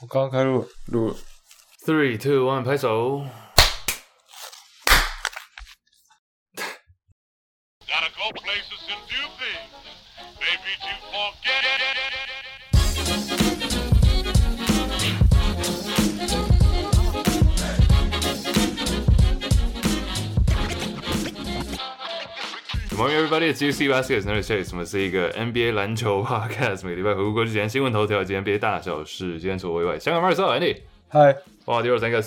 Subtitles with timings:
[0.00, 1.12] 我刚刚开录录
[1.84, 3.24] ，？Three, two, one，拍手。
[22.98, 29.38] 欢迎 everybody 的 Juicy Baskets，那里是什么是一个 NBA 篮球 podcast，每个礼拜回顾过去几天新闻头条以及 NBA 大小事。
[29.38, 32.20] 今天除我以外，香港 Marcel Andy，嗨哇，第二三个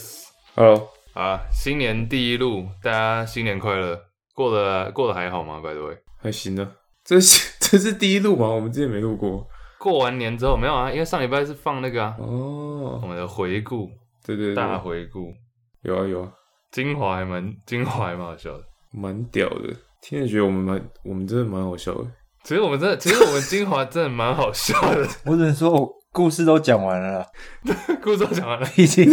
[0.56, 4.00] ，Hello，啊，新年第一路，大家新年快乐，
[4.34, 6.72] 过得过得还好吗？By the way，还行啊。
[7.04, 8.48] 这是 这是第一路吗？
[8.48, 9.46] 我们之前没录过。
[9.78, 10.90] 过完年之后没有啊？
[10.90, 13.90] 因为上礼拜是放那个啊，哦我哦，们的回顾
[14.26, 15.34] 对对大，回顾，
[15.82, 16.32] 有啊有啊，
[16.72, 18.64] 精华还蛮精华还蛮好笑的。
[18.94, 19.76] 蛮屌的。
[20.02, 22.06] 听着觉得我们蛮，我们真的蛮好笑的。
[22.44, 25.08] 其实我们真的，其实我们精华真的蛮好笑的。
[25.26, 27.28] 我只能说，我故事都讲完了啦，
[28.02, 29.08] 故事都讲完了，毕竟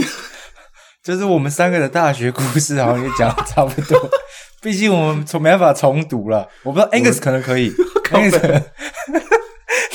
[1.02, 4.10] 就是我们三个的大学故事，好像也讲得差不多。
[4.60, 7.70] 毕竟我们从没办法重读了，我不知道 Angus 可能可以
[8.10, 8.62] ，Angus，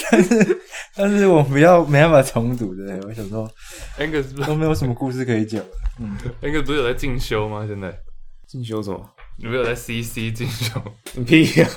[0.09, 0.61] 但是
[0.95, 2.97] 但是我不要没办法重读的。
[3.07, 3.49] 我想说
[3.97, 5.61] Angus 不是都没有什么故事可以讲。
[5.99, 7.65] 嗯 Angus 不是有在进修吗？
[7.67, 7.93] 现在
[8.47, 9.09] 进修什么？
[9.37, 10.81] 你没有在 CC 进修？
[11.15, 11.67] 你屁呀、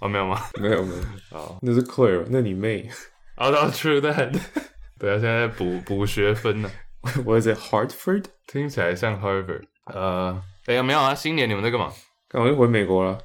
[0.00, 0.40] 哦，没有吗？
[0.60, 2.88] 没有没有，好那是 Claire，那你妹。
[3.36, 4.38] ，Out of true that。
[4.98, 6.70] 对啊，现在在补补学分呢，
[7.24, 9.62] 我在 Hartford，听起来像 Harvard。
[9.84, 11.92] 呃，哎呀，没有啊，新年你们在干嘛？
[12.28, 13.18] 刚我就回美国了。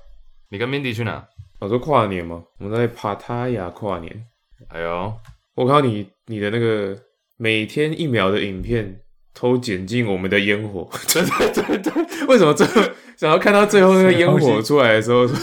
[0.50, 1.28] 你跟 Mindy 去哪？
[1.60, 4.28] 我说跨年嘛，我们在帕塔亚跨年。
[4.70, 5.14] 哎呦，
[5.56, 6.96] 我看到你你的那个
[7.38, 9.00] 每天一秒的影片
[9.34, 12.82] 偷剪进我们的烟火， 对对对对，为什么最后
[13.18, 15.38] 想要看到最后那个烟火出来的时候，说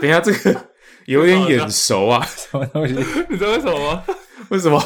[0.00, 0.70] 等一下这个
[1.06, 2.24] 有点眼熟啊？
[2.26, 2.94] 什么东西？
[3.30, 4.04] 你知道为什么吗？
[4.50, 4.80] 为什么？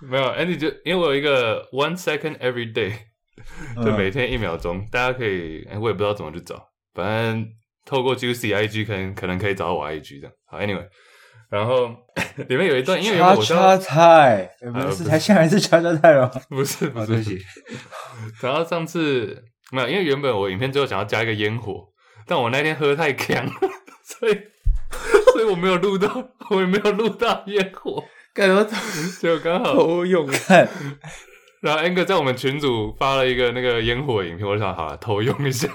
[0.00, 2.92] 没有，Andy 就因为我有一个 one second every day，
[3.76, 6.60] 就每天一秒钟，大家可以，哎，我也不知道怎么去找，
[6.94, 7.46] 反正
[7.84, 10.32] 透过 Juicy IG 可能可能可以找到我 IG 这样。
[10.46, 10.84] 好，Anyway，
[11.54, 11.88] 然后
[12.48, 16.32] 里面有一段，因为我知道叉菜，呃不呃是台现在还是叉叉菜了吗？
[16.50, 17.38] 不是不啊，是
[18.42, 21.86] 然后上次没有，因为原本我影片最后想要加一个烟火，
[22.26, 23.46] 但我那天喝太强，
[24.04, 24.36] 所以
[25.32, 28.02] 所以我没有录到，我也没有录到烟火，
[28.34, 28.66] 干什么
[29.20, 30.26] 结果刚好，偷用？
[30.26, 30.68] 看
[31.60, 35.68] 然后 Ang 在我们群组发了一个那个烟火影片，我就想好了偷用一下，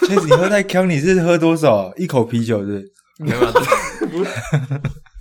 [0.00, 1.92] 其实你喝太强，你是喝多少？
[1.96, 2.90] 一口啤酒是？
[3.18, 3.40] 没有，
[4.08, 4.30] 不是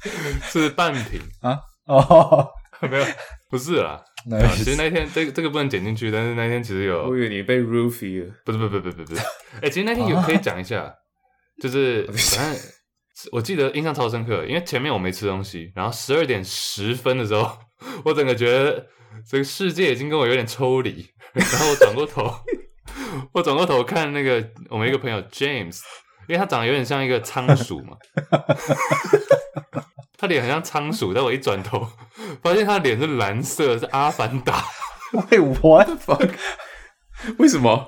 [0.49, 1.21] 是半瓶。
[1.41, 2.47] 啊，哦，
[2.81, 3.05] 没有，
[3.49, 4.03] 不是啦。
[4.29, 8.31] 那啊其实那天这个这个不能剪进去，但是那天其实有我以为你被 roofie 了。
[8.45, 9.21] 不是不是不是不是不是，
[9.61, 10.93] 哎、其实那天有可以讲一下，
[11.59, 12.61] 就是反正
[13.31, 17.57] 我记得印象超深刻，因为前面我没吃东西，然后十二点十分的时候，
[18.05, 18.85] 我整个觉得
[19.27, 22.31] 这个世界已经跟我有点抽离，然后我转过头，
[23.33, 25.79] 我转过头看那个我们一个朋友 James，
[26.27, 27.97] 因为他长得有点像一个仓鼠嘛，
[30.21, 31.85] 他脸很像仓鼠， 但我一转头
[32.43, 34.63] 发现他的脸是蓝色，是阿凡达。
[35.13, 36.29] 喂，what fuck？
[37.39, 37.87] 为什么？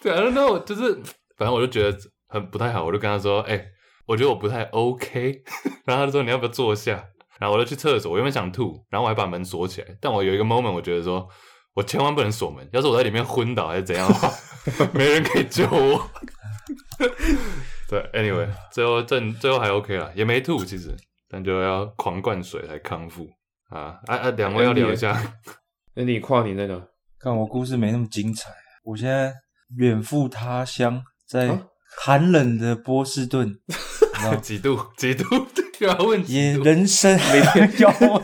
[0.00, 0.94] 对，I don't know，就是
[1.36, 1.98] 反正我就觉得
[2.28, 3.60] 很不太好，我就跟他说，哎、
[4.06, 5.42] 我觉得我不太 OK，
[5.84, 7.04] 然后他就说你要不要坐下，
[7.40, 11.28] 然后我就去厕所，我原本想吐，然后我还把门锁起来，但我有一个 moment，我觉得说
[11.74, 14.32] 我千万不能锁门，要是我在里面昏倒还是怎样的话，
[14.94, 16.08] 没人可以救我。
[17.88, 20.94] 对，anyway，最后正最后还 OK 了，也没吐其实，
[21.30, 23.28] 但就要狂灌水来康复
[23.70, 24.30] 啊啊啊！
[24.30, 25.20] 两位要聊一下，
[25.94, 26.80] 那你跨年在哪？
[27.20, 28.50] 看我故事没那么精彩，
[28.84, 29.32] 我现在
[29.76, 31.60] 远赴他乡，在啊
[32.00, 33.74] 寒冷的波士顿， 你
[34.18, 35.24] 知道几度几度
[35.80, 38.22] 又要问几也度，人生每天要问，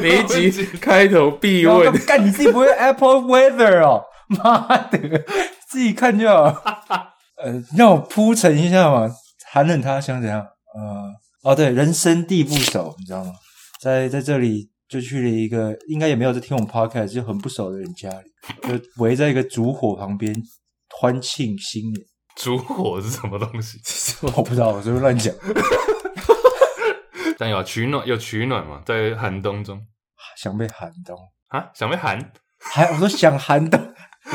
[0.00, 4.98] 每一集开头必要问，干你自己不会 Apple Weather 哦，妈的，
[5.68, 6.62] 自己看就好。
[7.36, 9.08] 呃，让我铺陈一下嘛，
[9.50, 10.46] 寒冷他乡怎样？
[10.74, 13.32] 呃，哦对，人生地不熟，你知道吗？
[13.80, 18.30] 在在这里就去了一个应该也没有在听我们 podcast 就很不熟的人家里，
[18.68, 20.34] 就围在一个烛火旁边
[20.98, 22.06] 欢庆新年。
[22.36, 23.78] 烛火是什么东西？
[24.34, 25.34] 我不知道，我随便乱讲。
[27.38, 29.80] 但有取暖，有取暖嘛，在寒冬中。
[30.36, 31.16] 想被寒冬，
[31.48, 33.80] 啊，想被寒，还我说想寒冬，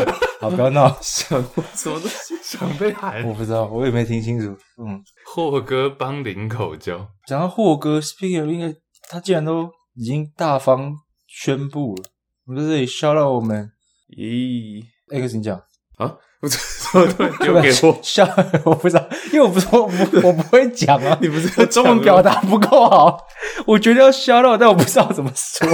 [0.42, 1.42] 好不要闹，想
[1.74, 2.36] 什么东西？
[2.44, 3.33] 想被寒我。
[3.33, 4.47] 不知道，我也没听清楚。
[4.83, 8.74] 嗯，霍哥帮领口交，讲到霍哥，Speaker 应该
[9.09, 10.94] 他竟然都已经大方
[11.27, 12.03] 宣布了，
[12.47, 13.69] 我们在这里 shout out 我们
[14.18, 15.59] 咦 X 你讲。
[15.97, 16.13] 啊！
[16.42, 16.59] 我怎
[17.00, 17.97] 么突然丢给我？
[18.03, 18.27] 笑，
[18.65, 23.18] 我不知道，因为我不是我不我不会讲啊，你不是我中文表达不够好，
[23.65, 25.68] 我觉得要笑到，但我不知道怎么说。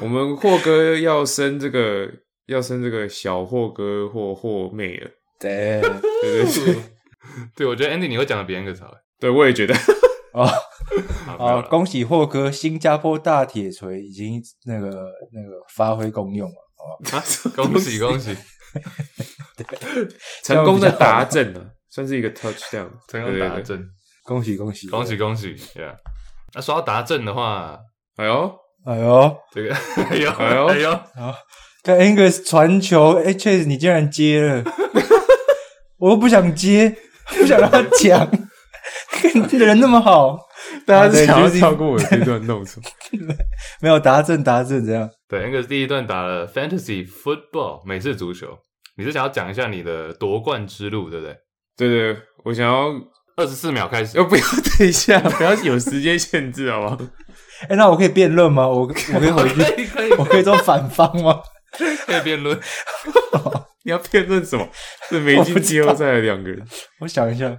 [0.00, 2.08] 我们霍哥要升这个，
[2.46, 5.10] 要生这个小霍哥或霍妹了。
[5.38, 6.76] 对，对对对，
[7.56, 8.94] 对我觉得 Andy 你会讲的比 Angus 好。
[9.18, 9.74] 对我也觉得。
[10.32, 10.46] 哦
[11.26, 14.88] 好，没有哦，了恭喜霍哥，新加坡大铁锤已经那个
[15.32, 16.54] 那个发挥功用了？
[17.12, 17.24] 啊
[17.56, 18.36] 恭喜恭喜，
[20.44, 23.60] 成功的达阵了，算是一个 touchdown，成功达。
[23.60, 23.82] 阵，
[24.24, 25.16] 恭喜恭喜恭喜！
[25.16, 25.96] 恭喜，Yeah。
[26.54, 27.78] 那说到达阵的话，
[28.16, 28.54] 哎呦，
[28.84, 30.90] 哎呦，这个哎呦哎呦哎呦，
[31.86, 34.64] 跟 Angus 传球，哎，Chase 你竟然接了，
[35.98, 36.96] 我又不想接，
[37.28, 38.28] 不想让他讲，
[39.22, 40.36] 跟人那么好，
[40.84, 42.78] 大家是想要对跳过我这段 notes
[43.24, 43.32] 吗
[43.80, 45.08] 没有达正达正这样。
[45.28, 48.48] 对，Angus 第一段打了 Fantasy Football 美式足球，
[48.96, 51.36] 你是想要讲一下你的夺冠之路，对不对？
[51.76, 52.86] 对对，我想要，
[53.36, 54.42] 二十四秒开始要，不要
[54.78, 56.98] 等一下，不要有时间限制，好不好？
[57.68, 58.66] 哎，那我可以辩论吗？
[58.66, 61.40] 我我可以回去，可以可以我可以做反方吗？
[62.06, 62.58] 可以辩论。
[63.84, 64.68] 你要辩论什么？
[65.08, 66.66] 是没进季后赛的两个人，
[67.00, 67.56] 我想一下，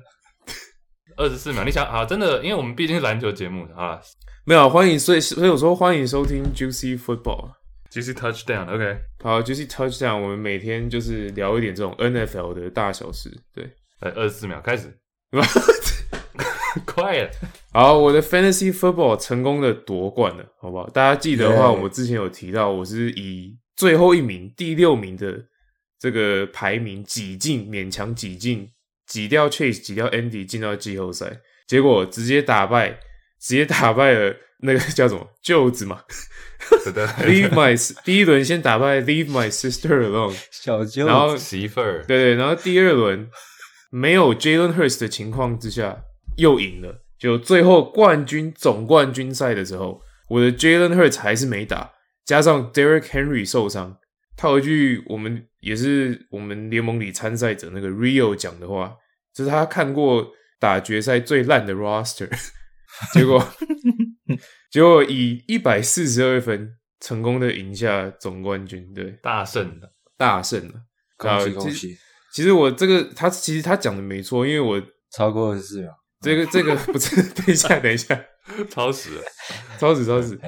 [1.16, 4.00] 二十四秒，你想啊真的，因为我们毕竟是篮球节目啊，
[4.46, 7.52] 没有欢迎，所以所以我说欢迎收听 Juicy Football。
[7.90, 13.32] Juicy touchdown，OK，、好，Juicy Touchdown，我们每天就是聊一点这种 NFL 的大小事。
[13.56, 13.64] 对，
[14.02, 14.94] 来二十四秒开始，
[16.86, 17.30] 快了，
[17.72, 20.90] 好，我的 Fantasy Football 成功的夺冠了，好不好？
[20.90, 25.46] 大家记得的话我之前有提到，我是以最后一名、第六名的
[25.98, 28.70] 这个排名挤进，勉强挤进，
[29.06, 33.00] 挤掉 Chase，挤掉 Andy 进到季后赛，结果直接打败，
[33.40, 35.30] 直接打败了那个叫什么？
[35.42, 36.02] 舅子嘛
[36.84, 36.92] 对。
[36.92, 43.30] 的，， Leave My 第一轮先打败 Leave My Sister Alone，小舅，然后媳妇儿，对对，然后第二轮
[43.92, 46.04] 没有 Jalen Hurst 的情况之下，
[46.38, 47.04] 又赢了。
[47.20, 51.92] 就最后冠军总冠军赛的时候，我的 Jalen Hurts 还是没打，
[52.28, 53.98] 加上 Derek Henry 受伤。
[54.36, 58.96] 套一句我们也是我们联盟里参赛者那个 Rio 讲的话，
[59.34, 62.30] 就是他看过打决赛最烂的 roster，
[63.14, 63.44] 结果
[64.70, 70.74] 结果以一百四十二分成功的赢下总冠军，对，大胜了，大胜了。
[71.18, 71.98] 恭喜啊其实恭喜，
[72.32, 74.80] 其实我这个他其实他讲的没错，因为我
[75.12, 75.90] 超过二十四秒，
[76.22, 78.24] 这个这个不是， 等一下等一下，
[78.70, 79.24] 超时了，
[79.80, 80.40] 超时超时，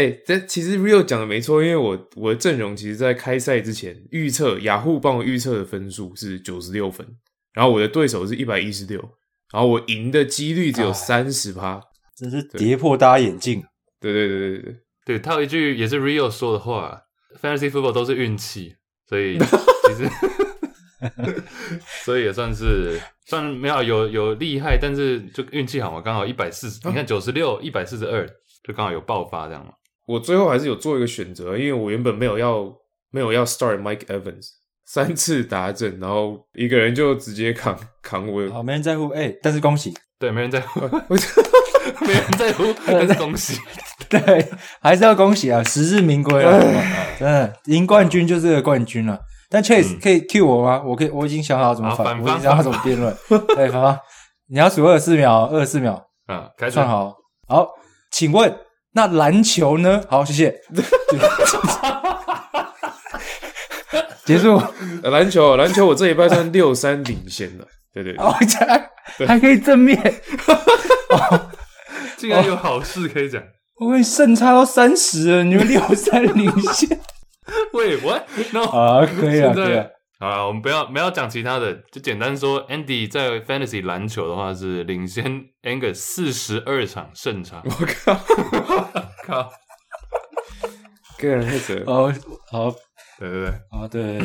[0.00, 7.06] 哎这其实 Rio 讲的没错，因为我我的阵容其实在开赛之前预测雅虎帮我预测的分数是九十六分，
[7.52, 8.98] 然后我的对手是一百一十六，
[9.52, 11.78] 然后我赢的几率只有哎三十趴，
[12.16, 13.62] 真是跌破大家眼镜。
[14.00, 16.98] 对对对对对对，对，他有一句也是 Rio 说的话
[17.42, 18.74] ，Fantasy Football 都是运气，
[19.06, 19.36] 所以
[19.86, 20.10] 其实，
[22.04, 28.26] 所以也算是算没有有有厉害，但是就运气好嘛，刚好一百四十，你看九十六一百四十二，
[28.64, 29.72] 就刚好有爆发这样嘛。
[30.10, 32.64] 我最后还是有做一个选择，因为我原本没有要
[33.10, 34.48] 没有要 start Mike Evans
[34.86, 39.08] 三次达阵，然后一个人就直接扛扛我，好，没人在乎。
[39.10, 41.16] 哎，但是恭喜，对，没人在乎， 我
[42.06, 43.56] 没人在乎， 但是恭喜。
[44.08, 44.20] 对，
[44.82, 46.58] 还是要恭喜啊，实至名归啊，
[47.16, 49.20] 真的赢冠军就是个冠军了。
[49.48, 50.82] 但 Chase 可以 cue 我吗？
[50.84, 53.14] 我可以，我已经想好怎么反，我已经想好怎么辩论。
[53.28, 53.98] 对，反方，
[54.48, 57.14] 你要数二十四秒，二十四秒，啊，开始算好。
[57.46, 57.68] 好，
[58.10, 58.52] 请问
[58.92, 60.02] 那篮球呢？
[60.08, 60.60] 好，谢谢。
[64.24, 64.60] 结束。
[65.02, 68.90] 呃篮球篮球我这一拜算六三领先了，对对对，哦，这还
[69.26, 69.98] 还可以正面。
[72.16, 73.42] 竟然有好事可以讲。
[73.80, 77.00] 我跟你胜差到三十了，你们六三领先。
[77.72, 79.86] 喂，what？No，啊，可以啊，可以啊
[80.20, 85.24] 好了，我们不要不要讲其他的，就简单说，Andy 在 Fantasy 篮球的话是领先
[85.62, 87.62] Angus 四十二场胜场。
[87.64, 87.70] 我
[88.04, 88.14] 靠，
[89.26, 89.50] 靠！
[91.18, 91.74] 个人太扯。
[91.86, 92.12] 哦，
[92.50, 92.70] 好，
[93.18, 94.20] 对对对，啊，对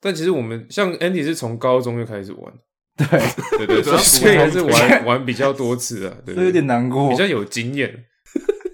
[0.00, 2.52] 但其实我们像 Andy 是从高中就开始玩，
[2.96, 7.16] 对，对对， 所以所以还是玩玩比较多次啊，对 这有点难过比。
[7.16, 8.06] 较有经验。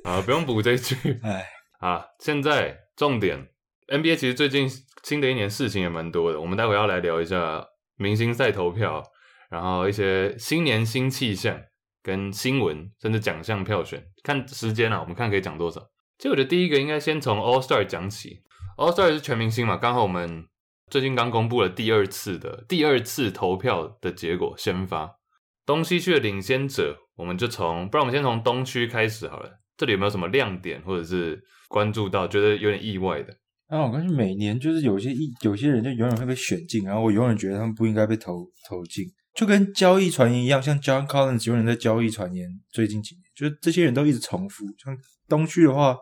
[0.05, 1.45] 啊，不用补这一句哎，
[1.81, 2.05] 啊。
[2.21, 3.49] 现在重点
[3.89, 4.69] ，NBA 其实最近
[5.03, 7.65] 新的一年事情也蛮多的，我们待会要来聊一下
[7.97, 9.03] 明星赛投票，
[9.51, 11.61] 然后一些新年新气象
[12.03, 14.03] 跟新闻，甚至奖项票选。
[14.23, 15.81] 看时间啊，我们看可以讲多少。
[16.19, 18.43] 其实我觉得第一个应该先从 All Star 讲起
[18.77, 20.45] ，All Star 是全明星嘛，刚好我们
[20.91, 25.17] 最近刚公布了第二次的第二次投票的结果，先发
[25.65, 29.51] 东西区的领先者，我们就从，不然我们先从东区开始好了。
[29.77, 33.35] 这里有没有什么亮点，或者是关注到觉得有点意外的？
[33.71, 44.65] 啊，我感觉每年就是有些一有些人就永远会被选进，然后我永远觉得他们不应该被投投进，就跟交易传言一样，像 John Collins 永远在交易传言，最近几年就是这些人都一直重复。
[44.83, 44.97] 像
[45.29, 45.97] 东区的话，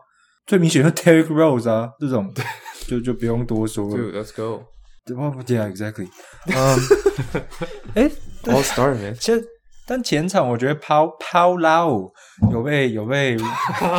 [0.47, 2.33] 最明显就是 Derek Rose 啊，这种
[2.87, 3.95] 就就不用多说了。
[3.95, 6.07] Dude，let's go？Yeah, exactly。
[6.49, 6.79] 嗯，
[7.93, 8.09] 哎
[8.45, 9.15] ，All Star man。
[9.89, 12.11] 但前场我觉得 Paul Paul Lau
[12.51, 13.35] 有被有被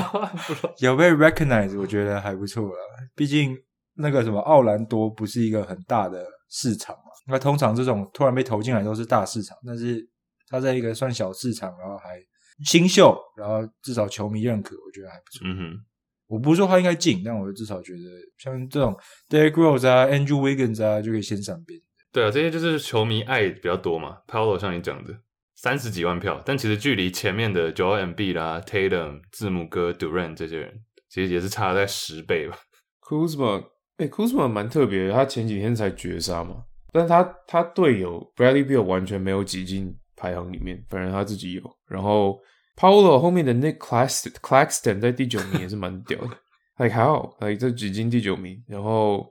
[0.78, 2.76] 有被 recognize，我觉得还不错了。
[3.16, 3.56] 毕竟
[3.94, 10.08] 那个什么奥兰多不是一个很大的市场嘛，那通常这种突然被投进来都是大市场，但是
[10.48, 12.22] 他在一个算小市场，然后还
[12.64, 15.40] 新秀，然后至少球迷认可，我觉得还不错。
[15.44, 15.84] 嗯哼，
[16.28, 18.00] 我不是说他应该进，但我至少觉得
[18.38, 18.96] 像这种
[19.28, 21.80] Derek Rose 啊、Andrew Wiggins 啊，就可以先闪边。
[22.12, 24.18] 对啊，这些就是球迷爱比较多嘛。
[24.28, 25.12] Paulo 像你讲的，
[25.62, 32.56] 三十几万票，但其实距离前面的 Joel Embiid 啦、Tatum、字母哥、Durant 这些人，其实也是差了在十倍吧。
[33.02, 41.62] Kuzma，哎、k u z m a 蛮特别的，他前几天才绝杀嘛，但他他队友 Bradley Beal 完全没有挤进排行里面，反正他自己有。
[41.86, 42.40] 然后
[42.74, 46.38] Paulo 后面的 Nick Claxton Claxton 在第九名也是蛮屌的
[46.78, 49.30] ，like how，like 这挤进第九名，然后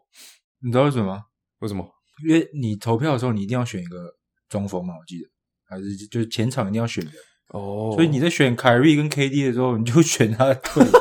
[0.62, 1.24] 你知道为什么吗？
[1.62, 1.90] 为什么？
[2.24, 4.14] 因为你投票的时候，你一定要选一个
[4.48, 5.28] 中锋嘛，我记得，
[5.70, 7.14] 还是就是前场一定要选人。
[7.50, 10.92] 哦，所以你在选凯瑞跟 KD 的时候，你就选他的队友。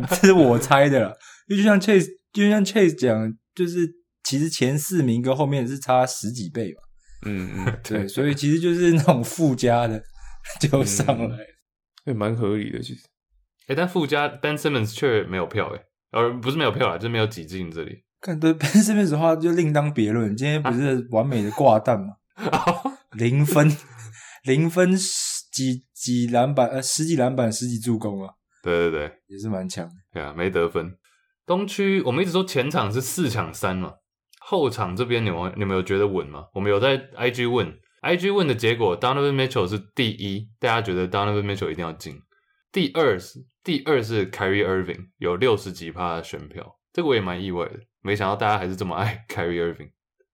[0.08, 1.14] 这是我猜的啦，
[1.48, 3.88] 因为就像 Chase，就像 Chase 讲，就是
[4.24, 6.80] 其实前四名跟后面是差十几倍嘛。
[7.26, 10.02] 嗯嗯， 对，所以其实就是那种附加的
[10.60, 11.36] 就上来。
[12.06, 13.02] 也蛮合理的，其实。
[13.68, 15.80] 诶，但附加 Ben Simmons 却没有票诶，
[16.12, 18.02] 呃，不是没有票啦，就是没有挤进这里。
[18.20, 22.14] 看对 Ben Simmons 的话就另当别论，今天不是完美的挂蛋嘛，
[23.16, 23.70] 零分，
[24.44, 29.94] 零分十几几篮板，呃，十几篮板，十几助攻啊，对对对，也是蛮强的。
[30.12, 30.96] 对啊，没得分。
[31.46, 33.94] 东区我们一直说前场是四抢三嘛，
[34.40, 36.44] 后场这边你们你们有觉得稳吗？
[36.54, 42.16] 我们有在 IG 问，IG 问的结果，Donovan Mitchell 是第一，大家觉得 Donovan Mitchell 一定要进。
[42.70, 49.90] 第二是第二是 Kyrie Irving，有六十几趴的选票，这个我也蛮意外的，没想到大家还是这么爱 Kyrie Irving。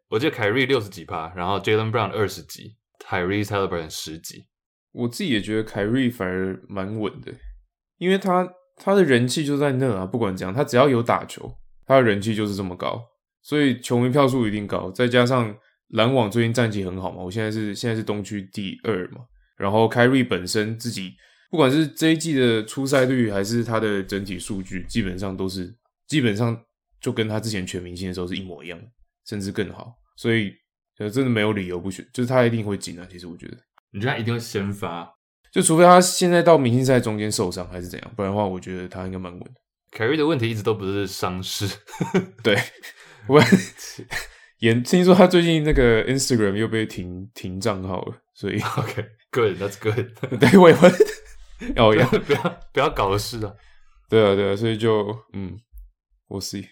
[0.09, 4.47] 我记得凯瑞六十几趴，然后 Jalen Brown 二十几，Tyrese Halliburton 十几。
[4.93, 7.33] 我自己也觉得凯瑞反而蛮稳的，
[7.99, 13.03] 因为他他的人气就在那啊，不管怎样，他只要有打球，他的人气就是这么高，
[13.43, 14.91] 所以球迷票数一定高。
[14.91, 15.55] 再加上
[15.89, 19.21] 篮网最近战绩很好嘛，我现在是现在是东区第二嘛，
[19.59, 21.13] 然后凯瑞本身自己
[21.51, 26.59] 不管是这一季的出赛率还是他的整体数据，基本上都是基本上
[27.01, 28.87] 就跟他之前全明星的时候是一模一样的，
[29.27, 30.53] 甚至更好，所以
[30.99, 33.07] 呃真的没有理由不选，就是他一定会进啊。
[33.11, 33.57] 其实我觉得。
[33.93, 35.09] 你觉得他一定会先发？
[35.53, 39.53] 就除非他现在到明星赛中间受伤还是怎样，不然的话，我觉得他应该蛮稳的。
[39.91, 41.67] 凯瑞的问题一直都不是伤势，
[42.45, 42.55] 对，
[43.27, 43.41] 我
[44.59, 50.39] 也听说他最近那个 Instagram 又被停停账号了，所以 OK，good，that's good。
[50.39, 50.89] 对我也会
[51.77, 53.55] 哦要，不要不要搞事啊！
[54.11, 55.57] 对啊对啊，所以就嗯，
[56.29, 56.67] 我 see。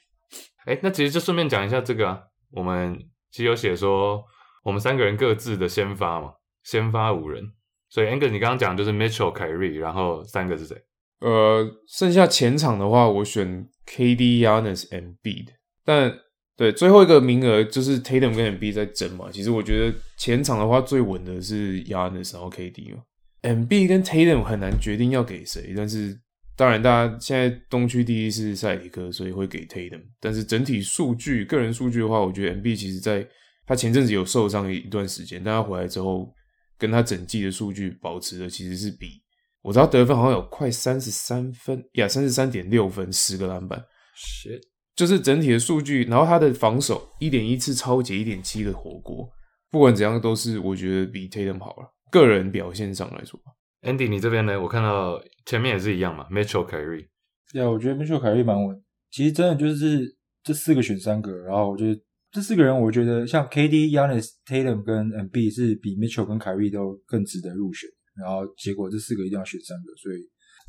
[0.66, 2.20] 哎，那其实就顺便讲一下这个啊，
[2.54, 2.98] 我们
[3.30, 4.24] 其实有写说
[4.62, 6.32] 我们三个人各自的先发嘛，
[6.62, 7.52] 先发五人。
[7.90, 10.76] 所以 Angus 你刚刚讲就是 Mitchell、凯瑞，然后三个是谁？
[11.20, 15.52] 呃，剩下前场的话，我选 KD、Yanis、M B 的
[15.84, 16.12] 但
[16.56, 19.26] 对最后一个名额就是 Tatum 跟 M B 在争嘛。
[19.30, 23.02] 其实我觉得前场的话最稳的是 Yanis，然后 KD 嘛。
[23.42, 26.18] M B 跟 Tatum 很难决定要给谁，但是
[26.56, 30.02] 当然大家现在东区第一是塞里克，所以会给 Tatum。
[30.20, 33.26] 但是整体数据、个人数据的话，我觉得 Embiid 其实在
[33.66, 36.32] 他前阵子有受伤一段时间，但他回来之后，
[36.78, 39.22] 跟他整季的数据保持的其实是比。
[39.62, 43.82] 我知道得分好像有快三十三分呀，三十三点六分，十个篮板
[44.14, 44.60] ，shit，
[44.94, 46.04] 就是整体的数据。
[46.04, 49.26] 然后他的防守一点一次超解，一点七个火锅，
[49.70, 51.90] 不管怎样都是我觉得比 Tatum 好了。
[52.10, 53.40] 个人表现上来说
[53.82, 54.60] ，Andy，你这边呢？
[54.60, 57.08] 我看到前面也是一样嘛，Mitchell、凯瑞。
[57.52, 58.82] 对啊，我觉得 Mitchell 凯瑞蛮稳。
[59.10, 62.00] 其实真的就是这四个选三个，然后我觉得
[62.32, 67.88] 这四个人，我觉得像 KD、Yanis、Tatum 跟 MB 是比 Mitchell 跟凯瑞都更值得入选。
[68.16, 70.16] 然后结果这四个一定要选三个，所以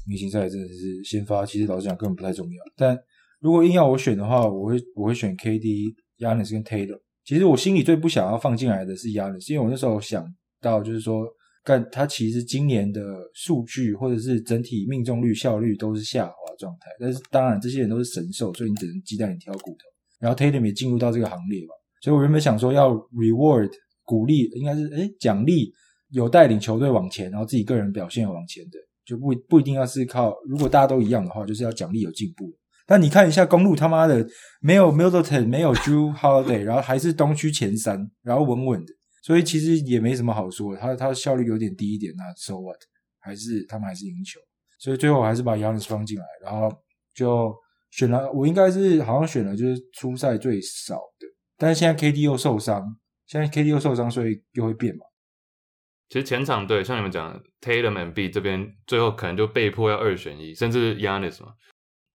[0.07, 2.63] 明星赛真的是先发，其实老实讲根本不太重要。
[2.75, 2.97] 但
[3.39, 6.99] 如果硬要我选的话，我会我会选 KD、Yanis 跟 Tatum。
[7.23, 10.23] 其实我心里最不想要放进来的是 Yanis，因为我那时候想
[10.61, 11.27] 到就是说，
[11.65, 13.01] 但他其实今年的
[13.33, 16.91] 数据或者是整体命中率效率都是下滑状态。
[16.99, 19.77] 但是当然，这些人都是神兽，所以你只能鸡蛋里挑骨头。
[20.19, 23.69] 然后 Tatum 也进入到这个行列嘛，所以我原本想说要 reward
[24.03, 25.71] 鼓励，应该是诶奖励
[26.11, 30.33] 有带领球队往前，然后自己个人表现往前的，就不不一定要是靠。
[30.47, 32.45] 如果大家都一样的话，就是要奖励有进步。
[32.87, 34.25] 但你看一下公路他妈的
[34.61, 38.93] 没有 Middleton，没有 Drew Holiday，然后还是东区前三，然后稳稳的，
[39.25, 40.75] 所以其实也没什么好说。
[40.75, 42.77] 他他效率有点低一点，那 So what？
[43.19, 44.39] 还是他们还是赢球，
[44.77, 46.71] 所以最后还是把 Yanis 放进来，然后
[47.11, 47.51] 就
[47.89, 48.31] 选了。
[48.31, 51.25] 我应该是好像选了就是初赛最少的，
[51.57, 52.83] 但是现在 KD 又受伤，
[53.25, 55.07] 现在 KD 又受伤，所以又会变嘛。
[56.07, 61.53] 其实前场对像你们讲 Tatum and B 这边最后可能就被迫要二选一，甚至 Yanis 嘛。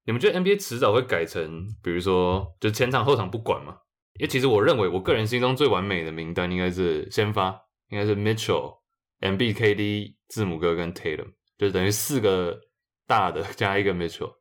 [0.05, 3.75] 你们觉得 NBA 迟早会改成，比如说就前场后场不管吗？
[4.21, 7.59] 因为其实我认为我个人心中最完美的名单应该是先发，
[7.89, 8.79] 应该是 Mitchell、
[9.21, 12.61] MB、KD、字母哥跟 Tatum，就等于四个
[13.07, 14.35] 大的加一个 Mitchell。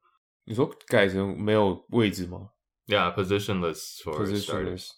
[0.44, 2.50] 你说改成没有位置吗
[2.88, 4.90] Yeah, positionless for starters.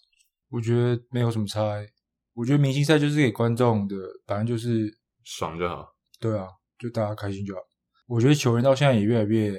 [0.48, 1.86] 我觉得没有什么差欸。
[2.34, 3.94] 我觉得明星赛就是给观众的，
[4.26, 5.86] 反正就是爽就好。
[6.18, 7.60] 对啊，就大家开心就好。
[8.08, 9.52] 我觉得球员到现在也越来越，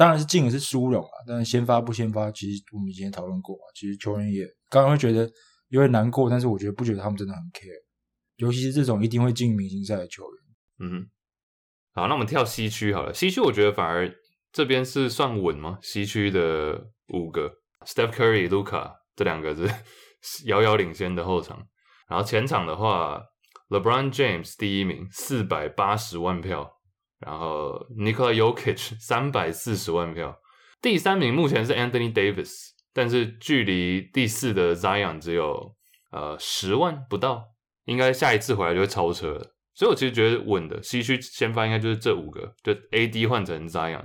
[0.00, 3.60] 当然是进的是殊荣啊，但是先发不先发，其实我们以前讨论过嘛。
[3.74, 5.30] 其实球员也刚刚会觉得
[5.68, 7.68] 有点难过，但是我觉得不觉得他们真的很 care，
[8.36, 10.88] 尤其是这种一定会进明星赛的球员。
[10.88, 11.06] 嗯，
[11.92, 13.12] 好，那我们跳西区好了。
[13.12, 14.10] 西区我觉得反而
[14.50, 15.78] 这边是算稳吗？
[15.82, 17.52] 西区的五个
[17.84, 19.70] ，Steph Curry、Luca 这两个是
[20.48, 21.62] 遥遥领先的后场。
[22.08, 23.20] 然后前场的话
[23.68, 26.79] ，LeBron James 第一名，四百八十万票。
[27.20, 30.36] 然后 Nikola Jokic 三百四十万票。
[30.82, 35.74] 第三名目前是 Anthony Davis，但是距离第四的 Zion 只有
[36.10, 37.44] 呃十万不到，
[37.84, 39.54] 应该下一次回来就会超车了。
[39.74, 44.04] 所以我其实觉得稳的西区先发应该就是这五个，就 AD 换成 Zion。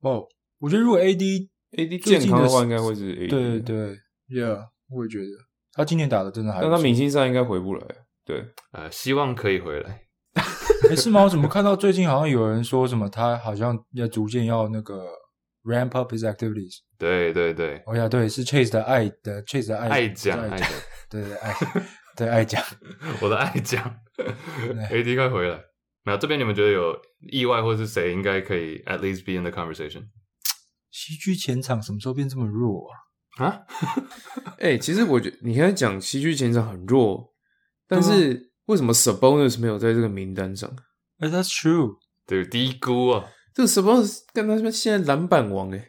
[0.00, 0.26] 哦，
[0.58, 3.28] 我觉得如果 AD AD 健康的话，应该会是 AD。
[3.28, 5.26] 对对对，Yeah，我也觉得
[5.74, 7.86] 他今年打的真的还但他明星赛应该回不来。
[8.24, 10.02] 对，呃，希望可以回来。
[10.94, 11.22] 诶是吗？
[11.24, 15.06] 我怎么看到最近好像有人说什么他好像要逐渐要那个
[15.64, 16.78] ramp up his activities？
[16.98, 20.68] 对对对，哦呀，对，是 Chase 的爱的 Chase 的爱爱讲是爱讲，
[21.10, 21.54] 对对爱
[22.16, 22.62] 对爱讲。
[23.20, 23.96] 我的爱讲
[24.90, 25.60] ，AD 快回来。
[26.04, 26.96] 没有这边你们觉得有
[27.30, 30.02] 意外或是谁应该可以 at least be in the conversation
[30.90, 32.88] 西区前场什么时候变这么弱
[33.38, 33.46] 啊？
[33.46, 33.60] 啊？
[34.58, 37.32] 哎、其实我觉得你刚才讲西区前场很弱，
[37.88, 40.70] 但是为什么 Sabonis 没有在这个名单上？
[41.18, 41.96] 哎，That's true。
[42.26, 45.88] 对，低估啊，这个 Sabonis 跟他们现在篮板王哎、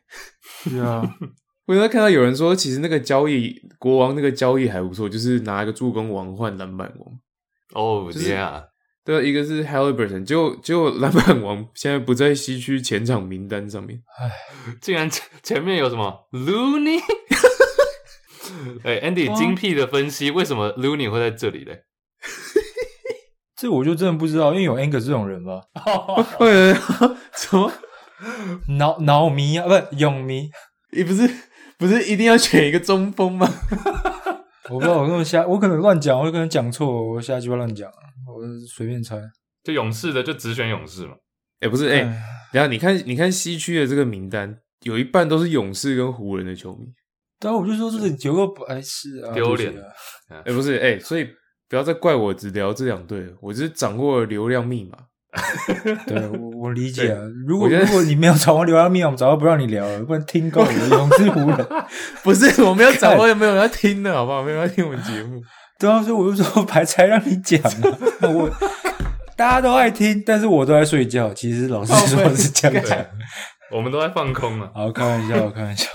[0.64, 1.04] 对啊，
[1.68, 7.20] 我有看到有人说，其实那个交易国王那个交易还不错，就是拿一个助攻王换篮板王。
[7.74, 8.64] 哦、就是 yeah，
[9.06, 14.02] 对啊，一个是 Halliburton，结果结果篮板王现在不在西区前场名单上面。
[14.82, 17.00] 竟然前前面有什么 Looney？
[18.84, 21.84] 哎、a n d y 哇精辟的分析，为什么 Looney 会在这里嘞？
[23.64, 25.62] 这我就真的不知道，因为有 Angus 这种人吗？
[26.36, 26.52] 会
[27.34, 27.72] 什么？
[28.78, 30.50] 脑脑迷啊，不是泳迷。
[30.92, 31.30] 你不是
[31.78, 33.50] 不是一定要选一个中锋吗？
[34.70, 37.90] 我不知道，我跟我瞎，我可能乱讲，我可能讲错，我瞎鸡巴乱讲，
[38.28, 39.18] 我随便猜。
[39.64, 41.14] 就勇士的就只选勇士嘛。
[41.62, 42.22] 哎、不是哎、哎
[42.52, 46.88] 等一下你看你看西区的这个名单，有一半都是勇士跟湖人的球迷。
[47.40, 51.28] 对啊，我就说这里有个白痴啊，丢脸啊哎、不是哎、所以
[51.74, 54.96] 不要再怪我只聊这两队了，我只是掌握了流量密码。
[56.06, 57.20] 对我我理解啊。
[57.48, 60.72] 如果如果你没有掌握流量密码，我们早就不让你聊了，不然听够了。
[60.72, 61.68] 勇士湖人，
[62.22, 64.44] 不是我没有掌握，也没有人要听的好不好？
[64.44, 65.42] 没有人要听我们节目。
[65.82, 68.30] 对啊，所以我就说白才让你讲啊。
[68.30, 68.48] 我
[69.36, 71.34] 大家都爱听，但是我都在睡觉。
[71.34, 73.04] 其实老实说是这样讲。
[73.72, 74.70] 我们都在放空啊。
[74.76, 75.90] 好，开玩笑，开玩笑。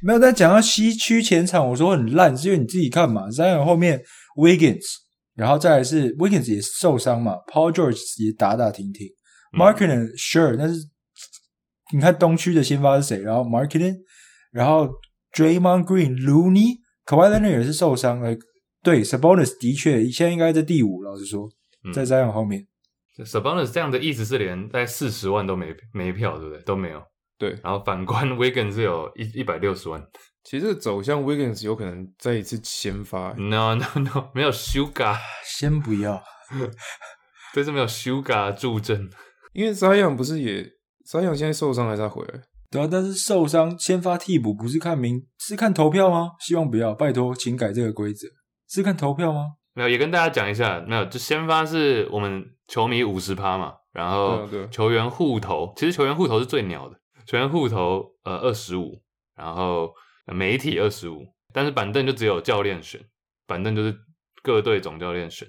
[0.00, 4.00] 没有，但讲到西区前场，我说很烂，是因为你自己看嘛，Zion 后面
[4.36, 4.84] Wiggins，
[5.34, 9.08] 然后再来是 Wiggins 也受伤嘛，Paul George 也打打停停
[9.52, 10.80] m a r k e n sure，但是
[11.92, 13.22] 你看东区的先发是谁？
[13.22, 13.96] 然后 m a r k e n
[14.50, 14.88] 然后
[15.32, 18.36] Draymond Green、Looney、k a w i Leonard 也是受伤了。
[18.82, 21.48] 对，Sabonis 的确现在应该在第五，老实说，
[21.92, 22.66] 在 Zion 后面。
[23.18, 26.62] Sabonis 这样的意思是连在四十万都没没票，对不对？
[26.64, 27.02] 都没有。
[27.38, 30.00] 对，然后反观 Wiggins 是有一一百六十万。
[30.44, 36.22] 其实这个走向 Wiggins 有可能再一次先发、No No No，没有 Sugar，先不要，
[37.54, 39.10] 这次没有 Sugar 助阵。
[39.54, 40.62] 因为 Zion 不是也
[41.10, 42.40] Zion 现在受伤还是要回来？
[42.70, 46.32] 对啊，但是受伤先发替补不是看名是看投票吗？
[46.40, 48.26] 希望不要，拜托，请改这个规则。
[48.68, 49.42] 是看投票吗？
[49.74, 59.00] 没有，也跟大家讲一下，没有，就先发是我们球迷五十趴嘛，然后球员互投，其实球员互投是最鸟的，球员户头呃二十五，
[59.36, 59.92] 然后呃
[60.26, 63.00] 媒体二十五，但是板凳就只有教练选，
[63.46, 63.96] 板凳就是
[64.42, 65.48] 各队总教练选。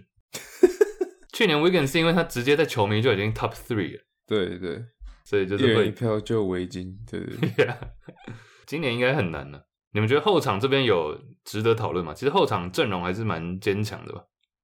[1.33, 4.83] 去年 Wiggins 是因为他直接在球迷就已经 top three 了，对对，
[5.25, 7.75] 所以就是一票就围巾，对对对。
[8.65, 9.67] 今年应该很难了。
[9.91, 12.13] 你们觉得后场这边有值得讨论吗？
[12.13, 14.23] 其实后场阵容还是蛮坚强的吧。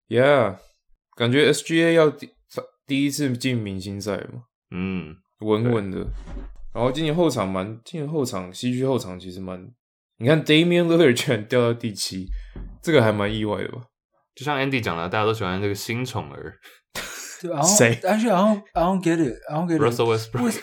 [0.10, 0.58] Yeah，
[1.15, 2.30] 感觉 SGA 要第
[2.86, 6.00] 第一次进明星赛嘛，嗯，稳稳的。
[6.74, 9.62] 然后今年后场蛮，今年后场西区后场其实蛮，
[10.21, 12.27] 你看 Damian Lillard 居然掉到第七，
[12.79, 13.81] 这个还蛮意外的吧？
[14.36, 16.53] 就像 Andy 讲的，大家都喜欢这个新宠儿
[17.41, 19.34] 对，然后谁 Actually, I don't, I don't get it.
[19.49, 19.81] I don't get it.
[19.81, 20.62] Russell Westbrook。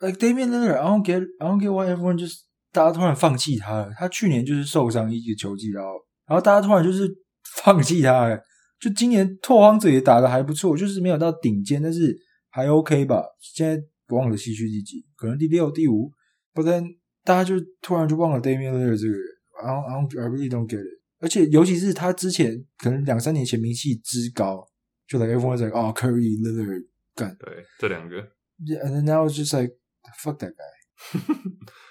[0.00, 3.90] Like Damian Lillard, I don't get, I don't get why everyone just 大家突然放弃他了。
[3.98, 5.90] 他去年就是受伤一个球季，然后
[6.28, 7.12] 然后大家突然就是
[7.56, 8.38] 放弃他了。
[8.78, 12.16] 就今年拓荒者也打的还不错，就是没有到顶尖，但是
[12.50, 13.24] 还 OK 吧。
[13.40, 16.12] 现在不忘了西区第几，可能第六、第五。
[16.54, 16.84] 不然
[17.24, 19.22] 大家就突然就忘了 Damian Lillard 这个人。
[19.62, 21.00] I don't, I really don't get it.
[21.20, 24.66] 而且尤其是他之前可能两三年前名气之高，
[25.06, 27.36] 就 like everyone's like, oh Curry, Lillard, 干。
[27.38, 28.16] 对，这两个
[28.58, 29.72] Yeah, and then now it's just like
[30.20, 31.20] fuck that guy.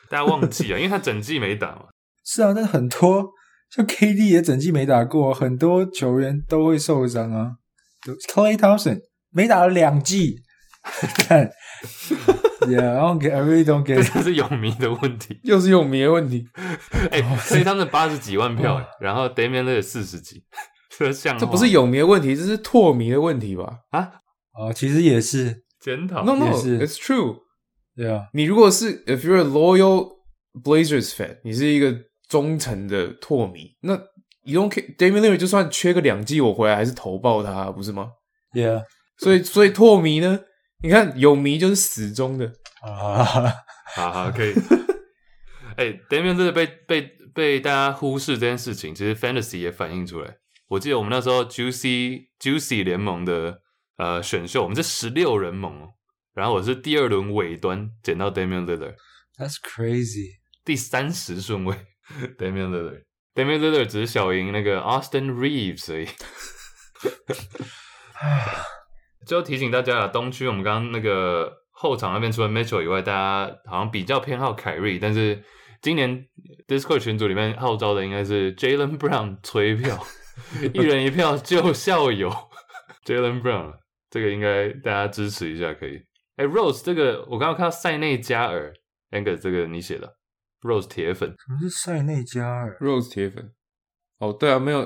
[0.09, 1.85] 大家忘记啊，因为他整季没打嘛。
[2.25, 3.31] 是啊，但很多
[3.69, 7.55] 像 KD 也整季没打过，很多球员都会受伤啊。
[8.33, 10.41] Clay Thompson 没打了两季，
[11.27, 11.49] 看
[12.67, 14.13] ，Yeah, I don't get, I really don't 这 get.
[14.13, 15.39] 这是泳迷的问题。
[15.43, 16.47] 又是永迷的问题，
[17.11, 20.43] 哎、所以他们八十几万票、哎然后 Damian l i l 四十几，
[20.89, 24.11] 这像这不是泳迷的问题，这是拓迷的问题吧啊？
[24.53, 27.37] 哦，其实也是，检讨？No No, it's true。
[27.95, 30.09] 对啊，你如果是 if you're a loyal
[30.63, 31.95] Blazers fan，你是一个
[32.29, 33.93] 忠诚的拓迷，那
[34.43, 38.11] you don't care Damian Lillard 就算缺个两季，我回来还是投爆他，不是吗
[38.53, 38.83] ？Yeah
[39.17, 40.39] 所以所以拓迷呢，
[40.83, 43.23] 你看有迷就是死忠的，啊，
[43.95, 44.53] 好好可以。
[45.77, 47.01] 哎、d a m i a n 真的被被
[47.33, 50.35] 被大家忽视这件事情，其实 Fantasy 也反映出来。
[50.67, 53.61] 我记得我们那时候 Juicy Juicy 联盟的
[53.97, 55.89] 呃选秀，我们是十六人盟哦，
[56.33, 60.39] 然后我是第二轮尾端捡到 Damian Lillard，That's crazy.
[60.65, 61.75] 第三十顺位
[62.37, 63.03] Damian Lillard。
[63.33, 66.07] Damian Lillard 只是小赢那个 Austin Reeves 而已。
[69.25, 75.43] 最后提醒大家啊，东区我们刚刚那个后场那边除了 Mitchell 以外，大家好像比较偏好凯瑞，但是
[75.81, 76.27] 今年
[76.67, 79.97] Discord 群组里面号召的应该是 Jalen Brown 催票，
[80.73, 82.29] 一人一票救校友
[83.05, 83.73] Jalen Brown，
[84.09, 86.01] 这个应该大家支持一下可以。
[86.37, 88.73] 哎，Rose 这个我刚刚看到塞内加尔
[89.11, 90.15] a n g 这个你写的
[90.61, 93.51] Rose 铁粉，什么是塞内加尔？Rose 铁粉。
[94.19, 94.81] 哦，对啊，没有，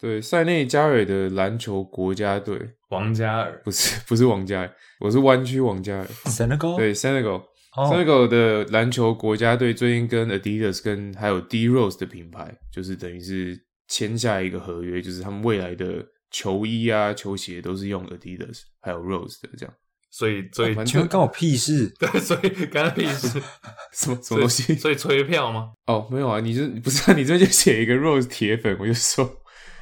[0.00, 2.58] 对塞内加尔的篮球国家队
[2.88, 6.04] 王嘉尔不是不是王嘉尔，我是湾区王嘉尔。
[6.24, 6.76] Senegal？
[6.76, 7.42] 对，Senegal。
[7.76, 13.56] 哦 Senegal 的篮球国家队最近跟 Adidas 跟还有 D Rose 的品牌，就是等于是
[13.88, 19.74] 签下一个合约，就是他们未来的球衣啊、球鞋都是用 Adidas 还有 Rose 的这样。
[20.10, 21.92] 所以所以反请问关我屁事？
[22.00, 23.40] 对，所以干他屁事，
[23.94, 24.74] 什么什么东西？
[24.74, 25.72] 所以催票吗？
[25.86, 29.24] 哦，没有啊，你就不是、啊、你这边就写一个 Rose 铁粉，我就说，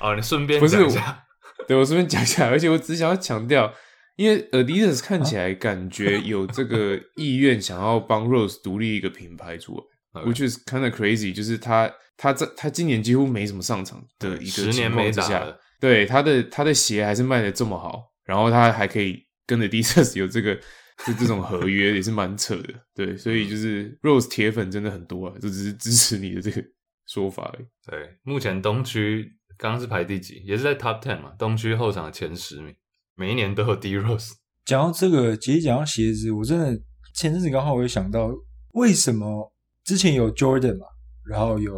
[0.01, 1.25] 哦，你顺便不是下，
[1.67, 3.73] 对我顺便讲一下，而且我只想要强调，
[4.17, 9.77] 因为 Adidas 看起来感觉有这个意愿想要帮 Rose 独立一个品牌出
[10.13, 20.55] 来， which is kind of crazy，就是他他在他今年几乎没怎么上场的一个十年情况没之下打了，对他的他的鞋还是卖的这么好，然后他还可以跟 Adidas 有这个
[21.07, 22.75] 就这种合约，也是蛮扯的。
[22.93, 26.61] 对，所以就是 Rose 铁粉真的很多啊，这只是支持你的这个
[27.07, 27.67] 说法而已。
[27.89, 30.41] 对，目前东区刚刚是排第几？
[30.47, 32.73] 也是在 Top Ten 嘛，东区后场的前十名，
[33.17, 34.31] 每一年都有 D Rose。
[34.65, 36.81] 讲到这个，其实讲到鞋子，我真的
[37.15, 38.31] 前阵子刚好我也想到，
[38.75, 39.53] 为什么
[39.85, 40.87] 之前有 Jordan 嘛，
[41.27, 41.73] 然后有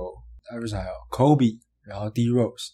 [0.45, 2.69] 还有还有 Kobe，然后 D Rose，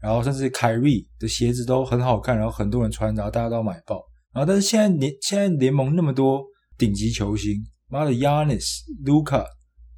[0.00, 4.02] 然后甚至凯瑞的鞋子都很好看，然后很多人穿，然后大家都买爆。
[4.32, 6.42] 然后但是现在联现在联盟那么多
[6.78, 7.54] 顶级球星，
[7.88, 9.44] 妈的 Yanis、Luca、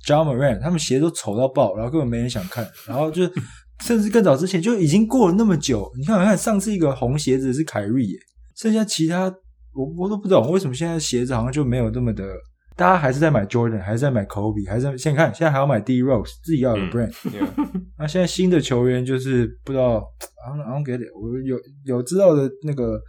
[0.07, 3.31] John Moran，他们鞋都丑到爆，然后根本没人想看，然后就
[3.81, 8.19] 甚至更早之前就已经过了那么久，你看看上次一个红鞋子是凯瑞耶，
[8.57, 9.25] 剩下其他
[9.73, 12.25] 我我都不懂为什么现在鞋子好像就没有那么的，
[12.77, 17.13] 大家还是在买 Jordan，还是在买 Kobe，还是在现在看现在还要买 D Rose，自己要有嗯 brand。
[17.31, 17.47] Yeah.
[17.99, 20.05] 那现在新的球员就是不知道
[20.45, 21.11] ，I don't, I don't get it。
[21.15, 23.01] 我有有知道的那个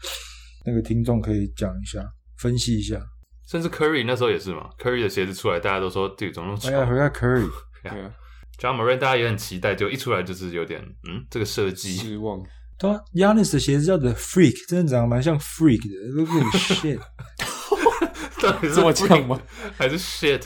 [0.65, 2.03] 那个听众可以讲一下，
[2.38, 3.01] 分析一下。
[3.49, 7.49] 甚至 Curry 那时候也是嘛，Curry 的鞋子出来，大家都说对，怎么那么丑哎呀，回到 Curry，
[7.84, 8.13] 对啊，
[8.62, 12.39] ？John Moran 大家也很期待，就一出来就是有点嗯，这个设计失望。
[12.78, 17.00] 对啊，Yanis 的鞋子叫 The Freak，真的长得蛮像 Freak 的，look at shit。
[18.41, 19.41] 到底是这么呛吗？
[19.78, 20.43] 还是 shit？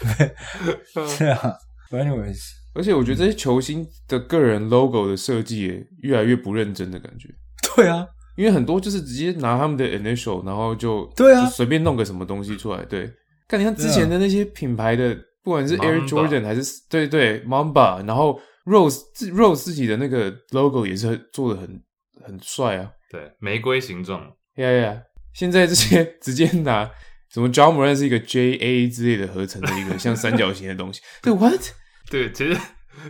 [1.16, 1.54] 是啊
[1.90, 2.40] ，But anyways，
[2.74, 7.28] 而且我觉得这些球星的个人 logo 的设计也越来越不认真的感觉，
[7.74, 8.06] 对啊，
[8.36, 12.84] 因为很多就是直接拿他们的 initial，然后就对啊就随便弄个什么东西出来。
[12.84, 13.10] 对，
[13.48, 15.16] 看你看之前的那些品牌的，
[15.50, 21.82] 不管是 Air Jordan 还是对对 Mamba，然后 Rose 自 Rose 自己的那个 logo 也是做的很
[22.24, 22.88] 很帅啊。
[23.10, 24.32] 对，玫瑰形状。
[24.54, 25.02] 呀呀！
[25.34, 26.88] 现在这些直接拿
[27.32, 31.00] 什么 John Moran 是一个 J A 之类的合成的一个像三角形的东西。
[31.20, 31.60] 对，what？
[32.08, 32.56] 对，其实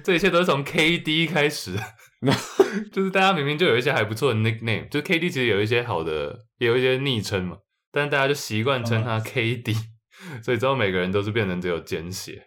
[0.02, 1.82] 这一切都是从 KD 开始的，
[2.90, 7.58] 就是大家明明就有一些还不错的 nickname，就 KD 其实有一些好的，也有一些昵称嘛，
[7.92, 9.76] 但是大家就习惯称他 KD，、
[10.42, 12.42] 所以之后每个人都是变成只有简写。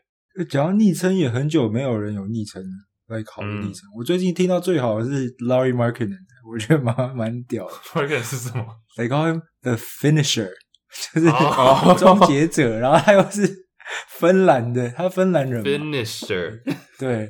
[0.50, 2.70] 讲到昵称，也很久没有人有昵称了。
[3.08, 6.18] 来考虑昵称，我最近听到最好的是 Larry Markkinen，
[6.50, 7.74] 我觉得蛮蛮屌的。
[7.94, 8.66] Morgan 是什么
[8.98, 10.50] ？They call him the finisher，
[11.14, 12.80] 就是哦终结者。
[12.80, 13.68] 然后他又是
[14.08, 16.62] 芬兰的，他芬兰人，Finisher，
[16.98, 17.30] 对，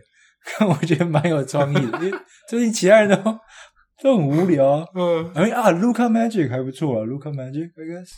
[0.70, 3.40] 我觉得蛮有创意的，因为最近其他人都
[4.02, 4.86] 都很无聊啊。
[4.96, 8.10] 嗯，哎啊，Luca Magic 还不错啊，Luca Magic，I guess。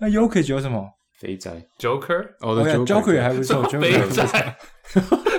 [0.00, 0.84] 那 Yokich 有什么？
[1.18, 4.56] 肥宅 Joker，哦，哦对 Joker 也还不错肥，Joker 还不错仔，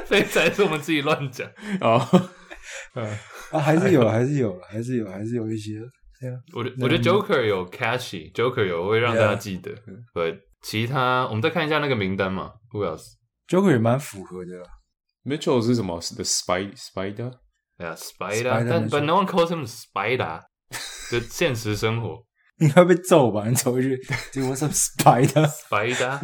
[0.06, 1.50] 肥仔是我们自己乱讲。
[1.82, 1.98] 哦，
[3.52, 5.80] 啊，还是有，还是有，还是有，还是有一些。
[6.20, 9.72] 对啊，我觉我觉得 Joker 有 catchy，Joker 有会让大家记得。
[10.14, 14.66] 对，其他我们再看一下那个名单嘛，Who else？Joker 也蛮符合的啦。
[15.24, 17.34] Mitchell 是什么？The Spider Spider？
[17.78, 20.42] 对啊，Spider，Spider 但没错 but no one calls him Spider，
[21.10, 22.22] 就现实生活
[22.60, 23.48] 应该被揍吧？
[23.48, 23.98] 你走回去
[24.36, 26.20] what's up, Spider？Spider。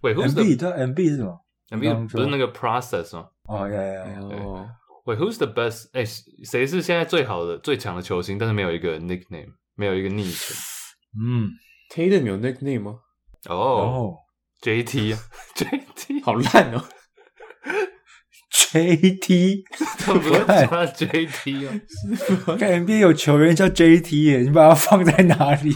[0.00, 4.18] Wait, who's the 对 MB 是什么？MB 不是那个 process 吗哦呀呀呀！
[4.20, 4.68] 哦
[5.04, 5.88] ，？Wait, who's the best？
[5.92, 8.36] 哎，谁是现在最好的、最强的球星？
[8.38, 10.56] 但是没有一个 nickname，没有一个昵称。
[11.18, 11.50] 嗯
[11.94, 12.96] ，Tatum 有 nickname 吗？
[13.48, 14.16] 哦哦
[14.62, 15.20] ，JT 啊
[15.54, 16.82] ，JT，好烂哦！
[18.74, 19.62] ，JT，
[19.98, 21.80] 他们不是叫他 JT 啊？
[22.58, 25.72] 看 NBA 有球员叫 JT 耶，你把它放在哪里？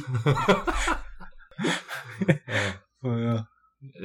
[3.03, 3.45] 嗯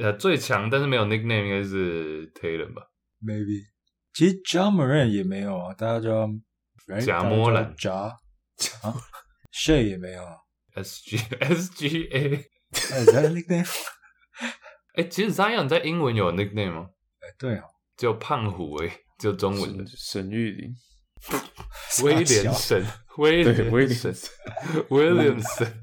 [0.00, 2.82] 呃，最强但是没有 nickname 应该是 Tatum 吧
[3.20, 3.64] ？，maybe。
[4.14, 4.34] 其实
[4.70, 6.28] Moran 也没有啊，大家叫
[7.04, 8.14] 贾莫兰贾啊
[9.52, 10.36] ，Shay 也没有啊。
[10.76, 12.44] SG SGA。
[12.92, 13.68] 哎，在 nickname？
[14.94, 16.86] 哎，其实 Zion 在英文有 nickname 吗？
[17.20, 17.64] 哎，对啊，
[17.96, 20.74] 只有胖虎诶，只有中文的沈沈玉琳，
[22.02, 22.84] 威廉神，
[23.18, 24.14] 威对威廉廉神
[24.88, 25.72] ，Williamson。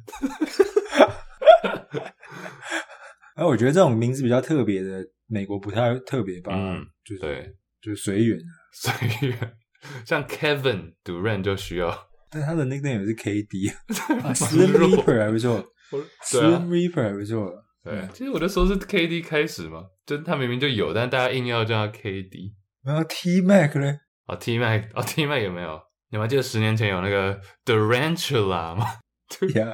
[3.36, 8.52] 哎，我觉得这种名字比较特别的，美国不太特别吧，嗯就是对，就是随缘啊。
[8.74, 9.58] 随缘。
[10.06, 13.78] 像 Kevin Durant 就需要，但他的 nickname 也是 KD 啊
[14.24, 17.52] 蛮，Slim 弱 Reaper 还不错对，Slim 啊，Reaper 还不错。
[17.84, 18.08] 对。
[18.14, 22.54] 其实我就说是 KD 开始嘛，就他明明就有，但大家硬要叫他 KD。
[22.84, 24.00] 然后 T Mac 嘞？
[24.28, 25.80] 哦，T Mac，哦，T Mac 有没有？
[26.10, 28.86] 你们还记得十年前有那个 Durantula 吗
[29.40, 29.74] ？Yeah,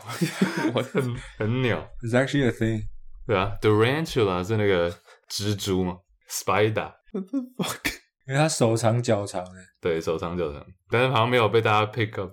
[0.74, 2.84] 我很很鸟，it's actually a thing.
[3.26, 4.92] 对啊，Durantula 是那个
[5.30, 5.98] 蜘蛛嘛
[6.30, 6.94] ，Spider。
[7.12, 7.94] What the fuck？
[8.28, 12.32] 因为他手长脚长的，对，手长脚长，但是好像没有被大家 pick up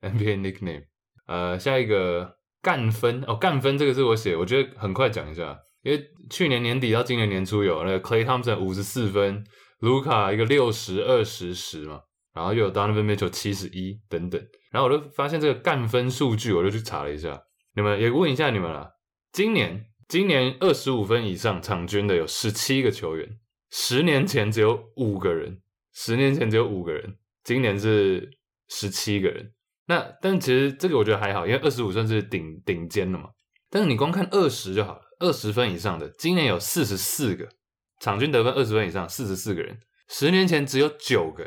[0.00, 0.84] NBA nickname。
[1.26, 9.44] 呃，下一个干分哦，干分这个是我写，我觉得很快讲一下，因为去年年底到今年年初有那个 Clay Thompson 五十四分，
[9.78, 12.00] 卢卡一个六十二十十嘛，
[12.34, 17.42] 然后又有 Donovan Mitchell 七十一等等，然后我就发现这个干分数据，我就去查了一下，
[17.74, 18.90] 你们也问一下你们啦，
[19.32, 23.38] 今年今年二十五分以上场均的有十七个球员，
[23.70, 25.60] 十年前只有五个人，
[25.94, 28.30] 十年前只有五个人，今年是
[28.68, 29.52] 十七个人。
[29.90, 33.30] 那但其实这个我觉得还好，因为二十五算是顶顶尖了嘛。
[33.68, 37.48] 但是你光看二十就好了，二十分以上的，今年有四十四个，
[37.98, 39.76] 场均得分二十分以上，四十四个人。
[40.08, 41.44] 十年前只有九个，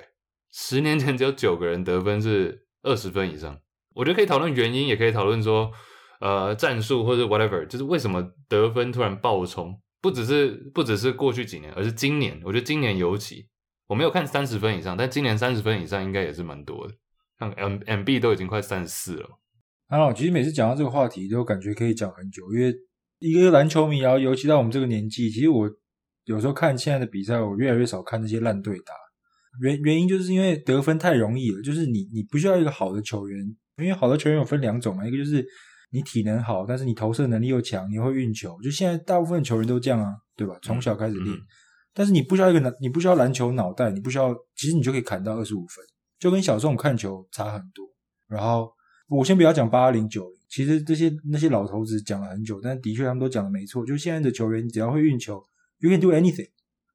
[0.51, 3.58] 十年前只有九个人得分是二十分以上。
[3.95, 5.71] 我觉得可以讨论原因，也可以讨论说，
[6.19, 12.41] 呃，战术或者 whatever，就是为什么得分突然爆冲，不只是不只是过去几年，而是今年。
[12.43, 13.47] 我觉得今年尤其，
[13.88, 16.93] 我没有看三十分以上，但今年三十分以上应该也是蛮多的。
[17.43, 19.29] 像 M M B 都已经快三十四了，
[19.88, 22.73] 还好，其实每次讲到这个话题，都感觉可以讲很久，因为
[23.19, 25.69] 一个篮球迷，然后尤其到我们这个年纪，其实我
[26.25, 28.93] 有时候看现在的比赛，我越来越少看那些烂队打。
[29.62, 33.39] 原原因就是因为得分太容易了，就是你你不需要一个好的球员，
[33.77, 35.45] 因为好的球员有分两种嘛，一个就是
[35.91, 40.58] 你体能好，但是你投射能力又强，你会运球，就现在大部分球员都这样啊，对吧？
[40.63, 41.41] 从小开始练，嗯
[41.95, 45.86] 但是你不需要一个篮，你不需要篮球脑袋，你不需要，其实你就可以砍到二十五分，
[46.24, 47.86] 就跟小众看球差很多。
[48.30, 48.72] 然后
[49.10, 53.86] 我先不要讲八零九零，其实这些那些老头子讲了很久，但的确他们都讲的没错。
[53.86, 55.44] 就现在的球员，只要会运球
[55.80, 56.48] ，you can do anything。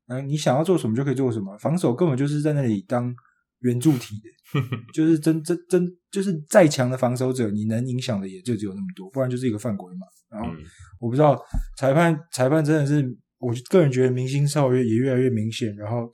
[0.07, 3.14] 嗯，你想要做什么就可以做什么，防守根本就是在那里当
[3.59, 4.61] 圆柱体的，
[4.95, 10.07] 就是真真真就是再强的防守者，你能影响的也就只有那么多，不然就是一个犯规嘛。
[10.31, 10.57] 然后嗯
[10.99, 11.38] 我不知道
[11.77, 13.05] 裁判裁判真的是，
[13.38, 16.11] 我个人觉得明星少约也越来越明显，然后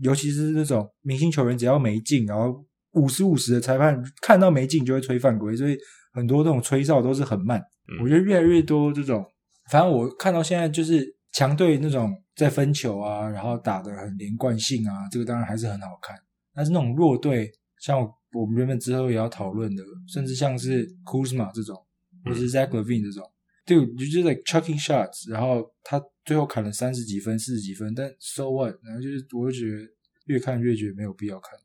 [0.00, 5.76] 尤其是那种明星球员只要没进，然后五十五十的裁判看到没进就会吹犯规，所以
[6.12, 7.58] 很多这种吹哨都是很慢。
[7.60, 9.24] 嗯我觉得越来越多这种，
[9.70, 16.16] 反正我看到现在就是强队那种在分球啊，然后打的很连贯性啊，这个当然还是很好看。
[16.54, 18.00] 但是那种弱队，像
[18.32, 21.76] 我们原本之后也要讨论的，甚至像是 Kuzma 这种，
[22.24, 23.24] 或是 Zach Levine 这种，
[23.68, 28.74] 对，就就是 like chucking shots，然后他最后砍了三十几分、四十几分，但 so what？
[28.82, 29.86] 然后就是我就觉得
[30.24, 31.58] 越看越觉得没有必要看。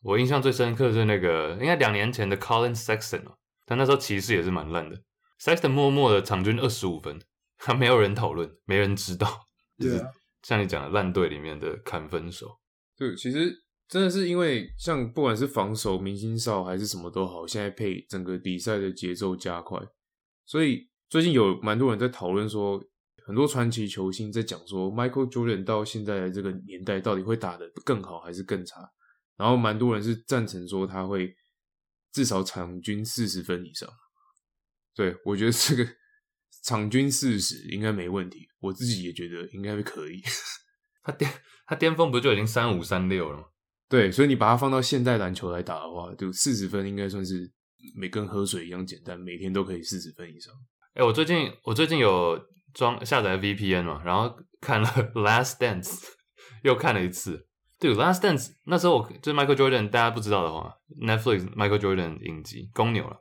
[0.00, 3.36] 我印象最深刻是那个，应该两年前的 Colin Sexton 哦，
[3.66, 5.00] 但那时候骑士也是蛮烂的。
[5.38, 7.20] Sexton 默默的场均二十五分，
[7.58, 9.46] 他没有人讨论，没人知道，
[9.78, 10.10] 就是对啊
[10.42, 12.58] 像你讲的烂队里面的砍分手。
[12.96, 13.54] 对，其实
[13.86, 19.78] 真的是因为像不管是防守、明星哨还是什么都好，现在配整个比赛的节奏加快，
[20.44, 22.82] 所以最近有蛮多人在讨论说，
[23.26, 28.80] 很多传奇球星在讲说，Michael Jordan 到现在的这个年代到底会打得更好还是更差？
[29.36, 31.36] 然后蛮多人是赞成说他会
[32.12, 33.86] 至少场均四十分以上。
[34.94, 35.86] 对我觉得这个
[36.64, 40.22] 场均四十应该没问题，我自己也觉得应该会可以。
[41.04, 41.30] 他巅
[41.66, 43.44] 他巅峰不就已经三五三六了吗？
[43.86, 47.52] 对，所以你把它放到现代篮球来打的话，就四十分应该算是
[47.94, 50.54] 每跟喝水一样简单，每天都可以四十分以上。
[50.94, 52.38] 哎、我最近我最近有
[52.74, 55.84] 装下载 VPN 嘛，然后看了《Last Dance》，
[56.62, 57.46] 又看了一次。
[57.80, 63.16] 对，《Last Dance》那时候我就是 Michael Jordan，大家不知道的话，Netflix Michael Jordan 影集公牛了。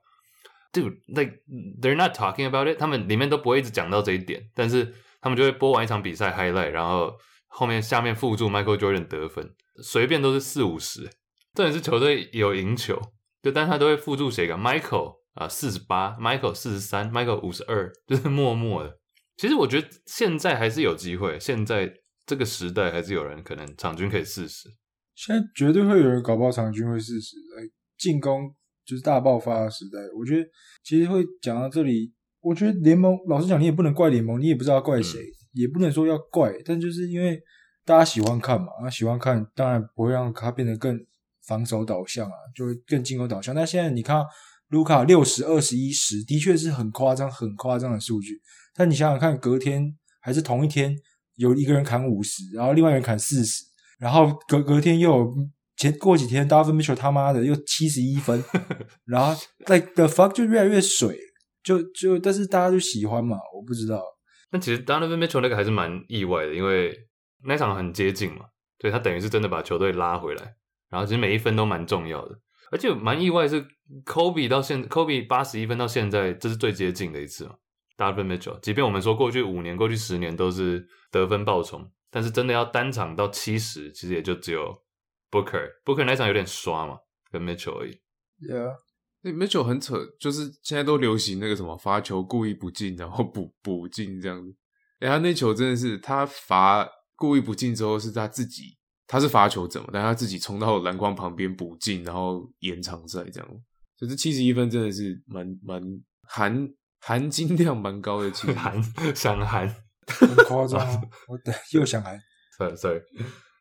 [0.73, 1.39] Dude, like
[1.81, 7.13] they're not talking about it，他们里面都不会一直讲到这一点，但是他们就会播完一场比赛 highlight，然后
[7.47, 11.09] 后面下面附注 Michael Jordan 得分，随便都是四五十。
[11.53, 13.01] 重点是球队有赢球，
[13.41, 18.97] 就但他都会附注写个 Michael 啊四十八，Michael 四十三，Michael 五十二，就是默默的。
[19.37, 21.91] 其实我觉得现在还是有机会，现在
[22.25, 24.69] 这个时代还是有人可能场均可以四十。
[25.15, 27.63] 现在绝对会有人搞不好场均会四十，来
[27.97, 28.53] 进攻
[28.85, 29.99] 就是大爆发的时代。
[30.17, 30.49] 我觉得
[30.83, 35.19] 其实会讲到这里，我觉得联盟老实讲，你也不能怪联盟，你也不知道怪谁，
[35.53, 37.41] 也不能说要怪，但就是因为
[37.85, 40.99] 大家喜欢看嘛，那喜欢看，当然不会让它变得更
[41.45, 43.55] 防守导向啊，就会更进攻导向。
[43.55, 44.23] 但现在你看
[44.71, 48.41] 卢卡六十二十一十，的确是很夸张、很夸张的数据。
[48.73, 50.97] 但你想想看，隔天还是同一天，
[51.35, 53.65] 有一个人砍五十，然后另外一个人砍四十，
[53.99, 55.35] 然后隔隔天又有
[55.75, 58.41] 前过几天 d a v i n Mitchell 他妈的又七十一分，
[59.05, 61.19] 然后 like the fuck 就越来越水，
[61.61, 64.01] 就就但是大家就喜欢嘛，我不知道。
[64.49, 66.95] 但其实 Donovan Mitchell 那个还是蛮意外的，因为
[67.43, 68.45] 那场很接近嘛，
[68.77, 70.55] 对他等于是真的把球队拉回来，
[70.89, 72.37] 然后其实每一分都蛮重要的，
[72.71, 73.63] 而且蛮意外是
[74.05, 77.55] Kobe 到现 Kobe 八十一分到现在，这是最接近的一次嘛。
[77.97, 84.81] Donovan Mitchell，即便我们说过去五年、过去十年都是得分爆冲，但是真的要单场到七十，其实也就只有
[85.29, 86.97] Booker，Booker 那场有点刷嘛，
[87.29, 87.99] 跟 Mitchell 而已。
[88.39, 88.77] Yeah，
[89.21, 94.55] 那 Mitchell 很扯，就是现在都流行那个什么罚球故意不进，然后补补进这样子。
[94.99, 103.49] 哎、他那球真的是他罚故意不进之后是他自己，他是罚球者嘛，但他自己冲到篮筐旁边补进，然后延长赛这样。
[103.97, 105.81] 所以这七十一分真的是蛮蛮
[106.23, 108.81] 含含金量蛮高的，其实韩
[109.15, 109.67] 想含
[110.07, 111.01] 很夸张啊！
[111.27, 112.19] 我等又想喊
[112.57, 113.01] ，，sorry sorry，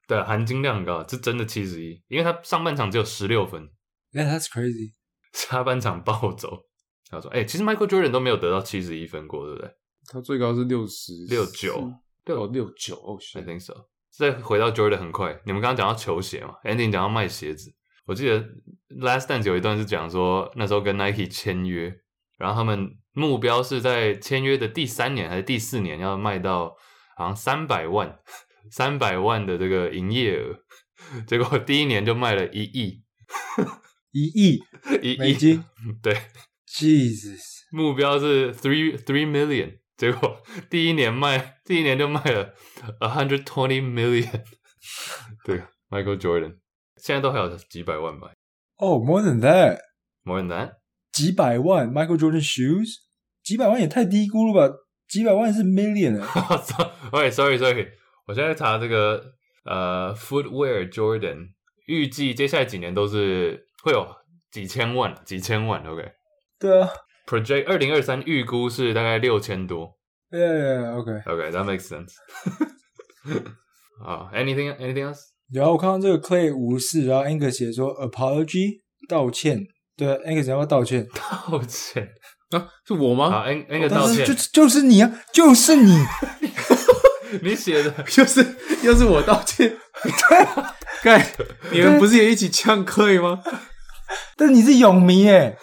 [0.07, 3.68] 对啊，含金量很高，是真的七十一，因为他上半场只有十六分
[4.12, 4.92] ，Yeah, that's crazy。
[5.33, 6.66] 下半场暴走。
[7.12, 9.70] 他说：“哎、其实 Michael Jordan 都没有得到七十一分过，对不对
[10.07, 11.92] 他最高是六十六九
[12.24, 13.74] 六六九哦，？I think so。
[14.20, 17.72] 再回到 Jordan 很快，你们刚刚讲到球鞋嘛，Andy 讲到卖鞋子，
[18.04, 18.38] 我记得
[18.90, 21.90] Last Dance 有一段是讲说那时候跟 Nike 签约，
[22.37, 26.77] 然后他们目标是在签约的第三年还是第四年要卖到
[27.16, 28.18] 好像三百万，
[28.71, 30.58] 三百万的这个营业额，
[31.27, 33.02] 结果第一年就卖了一亿，
[34.12, 34.62] 一亿
[35.00, 35.60] 一亿
[36.02, 36.14] 对
[36.68, 37.40] ，，Jesus，
[37.73, 42.55] 目标是 three three million，结果第一年卖，第一年就卖了
[43.01, 44.42] a hundred twenty million。
[45.44, 46.57] 对，Michael Jordan
[46.96, 48.31] 现在都还有几百万吧
[48.79, 49.38] 哦、m o r e than
[50.25, 50.73] than that。
[51.13, 52.94] 几百万，Michael Jordan shoes，
[53.42, 54.75] 几百万也太低估了吧？
[55.07, 56.27] 几百万是 million 哎、
[57.13, 57.87] OK，sorry sorry，
[58.27, 59.23] 我现在查这个
[59.67, 61.48] 呃，Footwear Jordan，
[61.87, 64.09] 预计接下来几年都是会有
[64.51, 65.87] 几千万，几千万。
[65.87, 66.11] OK，
[66.59, 66.88] 对啊，
[67.31, 69.96] project 二零二三预估是大概六千多。
[70.33, 72.12] Yeah，OK，OK，That makes sense
[74.04, 75.18] 啊、 a n y t h i n g anything else？
[75.52, 79.60] 然后我看到这个 Clay 无视，然后 Angus 写说 apology 道歉，
[79.96, 81.06] 对啊，Angus 要不要道歉？
[81.14, 82.08] 道歉
[82.50, 83.26] 啊，是我吗？
[83.26, 83.46] 啊
[83.78, 85.96] 个道歉就，就是你啊，就是你，
[87.42, 89.76] 你写的 又是又是我道歉。
[91.02, 91.24] 干，
[91.72, 93.42] 你们不是也一起呛 Clay 吗？
[94.37, 95.56] 但你是泳迷哎，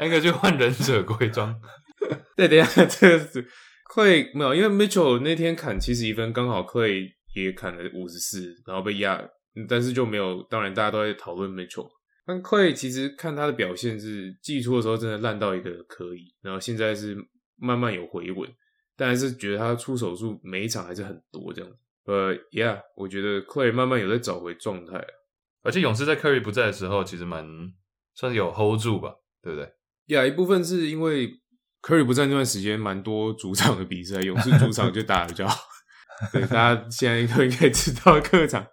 [0.00, 1.54] N 个就换忍者龟装。
[2.34, 3.46] 对，等一下， 这个是
[3.92, 9.16] Clay 没有，因为 Mitchell 那天砍七十一分，刚好 Clay 也砍了五十四，然后被压，
[9.54, 10.42] 嗯但是就没有。
[10.44, 11.86] 当然，大家都在讨论 Mitchell。
[12.24, 17.14] 但 Clay 其实看他的表现是季初的时候真的烂到一个可以，然后现在是
[17.56, 18.48] 慢慢有回稳，
[18.96, 21.70] 但还是觉得他出手数每一场还是很多这样。
[22.06, 25.04] 呃，Yeah，我觉得 Clay 慢慢有在找回状态。
[25.62, 27.46] 而且勇士在 Curry 不在的时候，其实蛮
[28.14, 29.70] 算是有 hold 住吧，对不对？
[30.14, 31.30] 呀一部分是因为
[31.82, 35.60] Curry 不在那段时间，蛮多主场的比赛，勇士主场就打得比较好。
[36.32, 38.66] 对，大家现在都应该知道，客场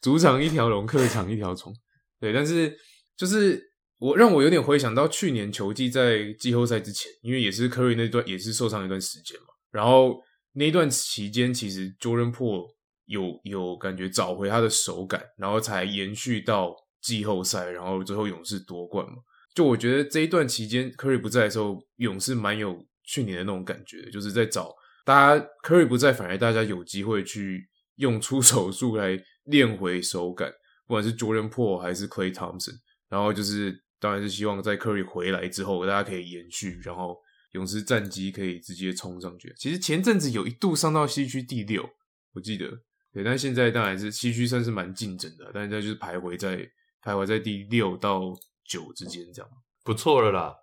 [0.00, 1.72] 主场一条龙，客场一条虫。
[2.18, 2.74] 对，但是
[3.16, 3.62] 就是
[3.98, 10.18] 我让我有点回想到去年球季在季后赛之前，因为也是 Curry 那段也是受伤一段时间嘛，然后
[10.54, 12.66] 那段期间其实 Jordan p o o
[13.06, 19.16] 有有感觉找回他的手感，然后才延续到季后赛，然后最后勇士夺冠嘛。
[19.54, 24.74] 就我觉得这一段期间，Curry 不在的时候，勇士蛮有去年的那种感觉的，就是在找
[25.04, 30.50] 大家 Curry 不在，反而大家有机会去用出手术来练回手感，
[30.86, 32.74] 不管是 Jordan p o o 还是 Clay Thompson，
[33.08, 37.16] 然后就是当然是希望在 Curry 回来之后，大家可以延续，然后
[37.52, 39.54] 勇士战绩可以直接冲上去。
[39.56, 41.88] 其实前阵子有一度上到西区第六，
[42.32, 42.68] 我记得，
[43.12, 46.56] 对，但现在当然是西区算是蛮竞争的，但是它就是徘徊在
[47.02, 48.34] 徘徊在第六到
[48.66, 49.50] 九之间这样。
[49.84, 50.54] 不错了啦，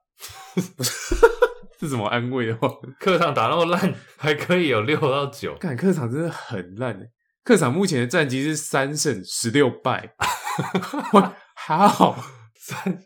[1.80, 2.68] 是什么安慰的话？
[3.00, 7.10] 客场打那么烂，还可以有六到九，看客场真的很烂诶，
[7.44, 10.16] 客场目前的战绩是三胜十六败，
[11.56, 12.16] 好，
[12.56, 13.00] 三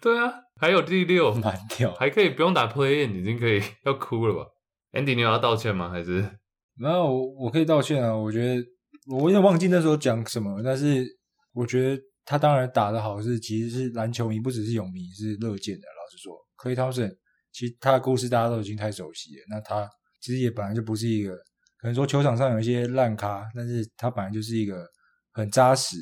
[0.00, 1.92] 对啊，还有第六，蛮屌。
[1.94, 4.46] 还可以不用打 play in，已经可以要哭了吧
[4.92, 5.88] ？Andy，你有要道歉吗？
[5.90, 6.38] 还是
[6.74, 8.62] 没有我我可以道歉啊，我觉得
[9.08, 11.06] 我有点忘记那时候讲什么，但是
[11.52, 15.82] 我觉得他当然打得好是其实是篮球迷，不只是泳迷是乐见的。
[15.82, 17.16] 老实说，Clay Thompson
[17.52, 19.88] 其实他的故事大家都已经太熟悉了，那他
[20.20, 21.34] 其实也本来就不是一个
[21.78, 24.86] 可能说球场上有一些烂咖，但是他本来就是一个
[25.32, 25.96] 很扎实，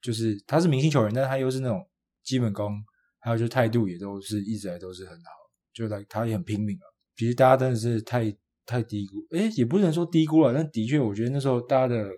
[0.00, 1.84] 就是他是明星球员，但他又是那种
[2.22, 2.72] 基本功，
[3.18, 5.30] 还有就态度也都是一直来都是很好，
[5.72, 6.86] 就来他也很拼命啊。
[7.16, 8.32] 其实大家真的是太
[8.64, 12.08] 太低估，诶，也不能说低估了，但的确，我觉得那时候大家的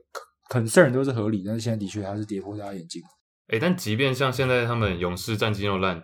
[0.50, 3.02] concern 都是合理，但是现在的确它是跌破大家眼镜。
[3.48, 6.02] 哎、但即便像现在他们勇士战绩那么烂，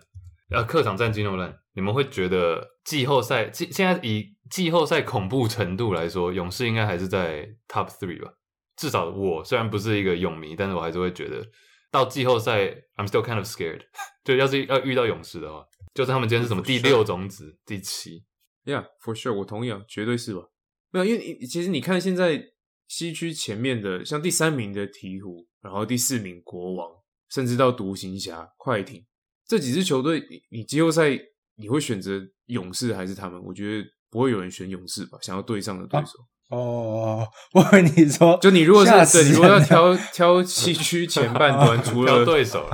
[0.51, 8.33] 呃，客场战绩那么烂，你们会觉得季后赛季现在以季后赛恐怖程度来说，勇士应该还是在 top three 吧？
[8.77, 11.47] 至少我虽然不是一个勇迷，但是我还是会觉得
[11.91, 12.67] 到季后赛
[12.97, 13.83] ，I'm still kind of scared。
[14.25, 15.65] 就要是要遇到勇士的话，
[15.95, 18.25] 就是他们今天是什么第六种子、第七
[18.65, 20.43] ，Yeah，for sure，我同意啊，绝对是吧？
[20.91, 22.41] 没有，因为你其实你看现在
[22.87, 26.89] 西区前面的，像第三名的鹈鹕，然后第四名国王，
[27.33, 29.03] 甚至到独行侠、快艇
[29.49, 31.11] 这几支球队，你你季后赛
[31.57, 33.43] 你会选择勇士还是他们？
[33.43, 36.13] 我觉得不会有人选勇士吧，想要对上的对手。
[36.51, 42.69] 哦，我跟你说，就你如果是对，你如果要挑挑西区前半段，除 了挑对手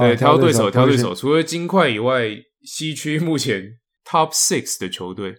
[0.00, 1.12] 对，挑对手，手，挑对手。。
[1.12, 2.28] 除了金块以外，
[2.62, 3.64] 西区目前
[4.04, 5.34] top six 的球队，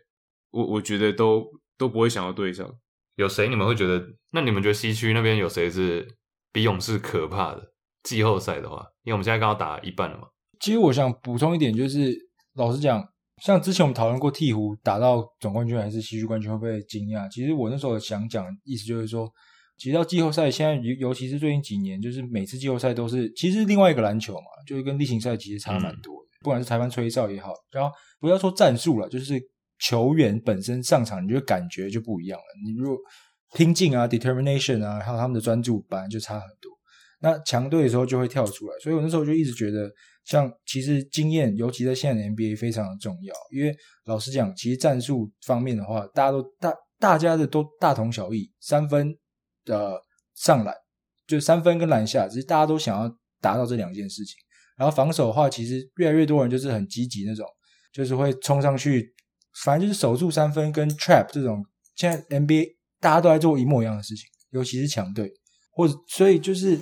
[0.52, 1.46] 我我觉得都
[1.78, 2.70] 都不会想要对上。
[3.16, 4.04] 有谁你们会觉得？
[4.32, 6.06] 那你们觉得西区那边有谁是
[6.52, 7.64] 比勇士可怕的？
[8.10, 10.24] 季后赛的话，因为我们现在刚好打一半了嘛。
[10.60, 12.14] 其实我想补充一点，就是
[12.56, 13.08] 老实讲，
[13.44, 17.30] 像之前我们讨论过鹈鹕打到总冠军还是西区冠军会不会惊讶？
[17.32, 19.32] 其实我那时候想讲，意思就是说，
[19.78, 26.30] 其实到季后赛，现在尤尤其是最近几年，就是每次季后赛都是其实另外一个篮球嘛，就是跟例行赛其实差蛮多的。
[26.42, 29.40] 不管是裁判吹哨也好，然后不要说战术了，就是
[29.80, 32.46] 球员本身上场，你就感觉就不一样了。
[32.66, 32.98] 你如果
[33.54, 36.59] 拼劲啊、determination 啊，还有他们的专注，本来就差很多。
[37.22, 39.92] 那强队的时候就会跳出来，所以我那时候就一直觉得，
[40.26, 43.34] 像其实经验，尤其在现在的 NBA 非常的重要。
[43.52, 49.14] 因为老实讲，其实战术方面的话，大家都大大家的都大同小异，三分
[49.66, 50.02] 的
[50.36, 50.74] 上篮，
[51.28, 53.10] 就三分跟篮下，只是大家都想要
[53.42, 54.36] 达到这两件事情。
[54.78, 57.46] 然后防守的话，其实越来越多人就是很积极那种，
[57.92, 59.14] 就是会冲上去，
[59.66, 61.62] 反正就是守住三分跟 trap 这种。
[61.96, 65.30] 现在 NBA 大家都在做一模一样的事情，尤其是强队，
[65.72, 66.80] 或者所以就是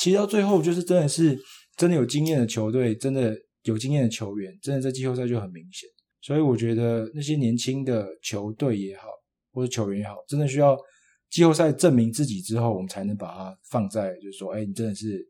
[0.00, 1.38] 其实到最后就是真的是
[1.76, 5.86] 真的有经验的球队，真的有经验的球员，真的在季后赛就很明显。
[6.22, 9.08] 所以我觉得那些年轻的球队也好，
[9.52, 10.74] 或者球员也好，真的需要
[11.28, 15.22] 季后赛证明自己之后，我们才能把它放在就是说，哎，你真的是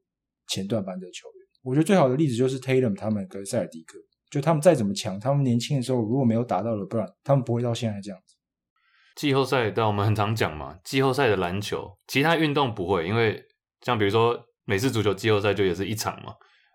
[0.47, 1.47] 前段班的球员。
[1.63, 3.99] 我觉得最好的例子就是 Tatum 他们跟塞尔迪克，
[4.31, 8.37] 就他们再怎么强，他们年轻的时候如果没有打到了，不然他们不会到现在这样子。
[9.17, 13.43] 季后赛，但我们很常讲嘛，季后赛的篮球，其他运动不会，因为
[13.85, 14.41] 像比如说
[14.71, 16.33] 美式足球季后赛就也是一场嘛，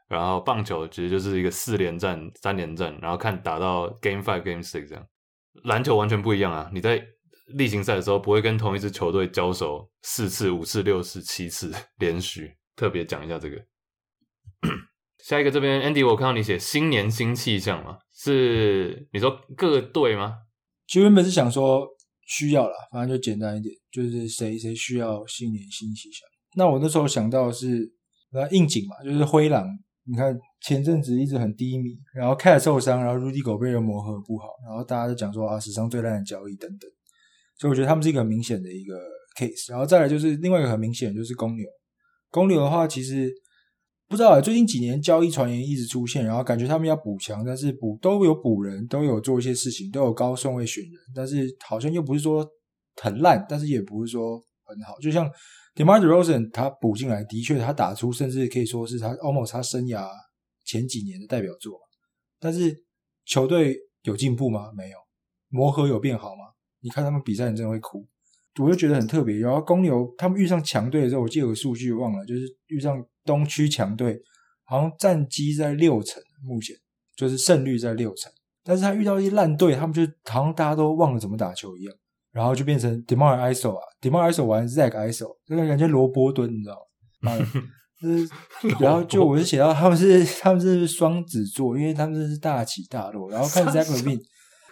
[0.09, 5.07] 然后棒球其实就是一个四连战、三连战，然后看打到 Game Five、Game Six 这样。
[5.63, 7.01] 篮球完全不一样啊，你在
[7.55, 13.55] 例行赛的时候不会跟同一支球队交手四次、五次、六次、七次连续，特别讲一下这个。
[15.23, 20.39] 下一个这边 Andy，我看到你写新年新气象嘛，是你说各队吗？
[20.85, 21.87] 其实原本是想说
[22.27, 26.27] 需要啦，反正就简单一点，就是谁谁需要新年新气象。
[26.55, 27.91] 那我那时候想到的是
[28.31, 29.67] 那应景嘛，就是灰狼。
[30.07, 36.89] 你看前阵子一直很低迷，然后 Cat 受伤，然后 Rudy 狗被人磨合不好，然后大家就讲说啊史上最烂的交易等等。
[37.57, 38.95] 所以我觉得他们是一个很明显的一个
[39.37, 39.71] case。
[39.71, 41.65] 然后再来就是另外一个很明显就是公牛，
[42.29, 43.31] 公牛的话其实。
[44.07, 52.47] 不知道，最近几年交易传言一直出现，然后感觉他们要补强，但是补都有补人，都有做一些事情，都有高顺位选人，但是好像又不是说
[53.01, 54.93] 很烂，但是也不是说很好。
[55.01, 55.27] 就像
[55.75, 60.07] Demar Derozan 他补进来，的确他打出，甚至可以说是他 almost 他生涯
[60.63, 61.77] 前几年的代表作。
[62.39, 62.83] 但是
[63.25, 64.71] 球队有进步吗？
[64.75, 64.97] 没有，
[65.49, 66.45] 磨合有变好吗？
[66.79, 68.07] 你看他们比赛，你真的会哭。
[68.57, 69.37] 我就觉得很特别。
[69.39, 74.17] 然后公牛他们遇上强队的时候，我记得有个数据忘了，就是遇上东区强队，
[74.63, 76.73] 好像战绩在六成，目前
[77.17, 78.31] 就是胜率在六成。
[78.63, 81.93] 但是他遇到一些烂队，他们就好像大家都忘了怎么打球一样，
[82.35, 86.75] 然后就变成 Demar Iso 啊，Demar Iso 玩 Zach Iso，这个感觉罗伯顿，你知道
[87.21, 87.31] 吗？
[88.01, 88.29] 就是
[88.81, 93.29] 然后就我就写到他们是他们是双子座，因为他们是大起大落。
[93.29, 94.21] 然后看 Zach Levine，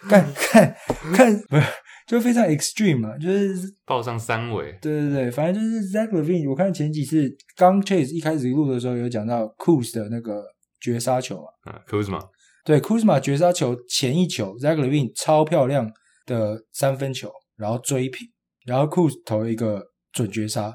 [0.09, 0.75] 看看
[1.13, 1.63] 看不是。
[2.05, 3.55] 就非常 extreme 嘛，就是
[3.85, 4.77] 报上三维。
[4.81, 6.49] 对对对，反正就是 Zach Levine。
[6.49, 10.43] 我看前几次刚 Chase 一开始录的时候有讲到 Kuz 的那个
[10.81, 12.19] 绝杀球嘛，啊，Kuzma。
[12.65, 15.89] 对，Kuzma 绝杀球前一球，Zach Levine 超漂亮
[16.25, 18.27] 的三分球，然后追平，
[18.65, 19.81] 然后 Kuz 投一个
[20.11, 20.73] 准绝杀，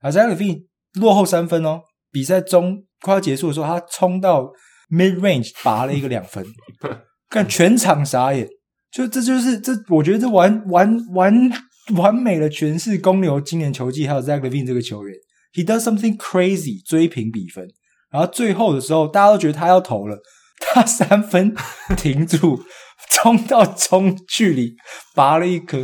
[0.00, 4.50] 啊，Zach Levine 落后三分哦，比赛中快要结束的时候，他冲到
[4.90, 6.44] mid range 拔了一个两分，
[7.30, 8.48] 看全场傻眼。
[8.90, 11.50] 就这就是这，我觉得这完完完
[11.94, 15.16] 完美的诠释公牛今年球季还有 Zach Levine 这个球员
[15.52, 17.68] ，He does something crazy 追平比分，
[18.10, 20.18] 然后最后的时候大家都觉得他要投了，
[20.58, 21.54] 他三分
[21.96, 22.60] 停住，
[23.10, 24.74] 冲到中距离
[25.14, 25.78] 拔了一颗，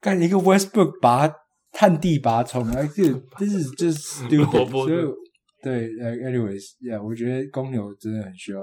[0.00, 1.30] 看一个 Westbrook 拔
[1.72, 5.14] 探地拔冲，哎，这这是这是 stupid，
[5.62, 8.60] 对，anyways，yeah，我觉得公牛真的很需要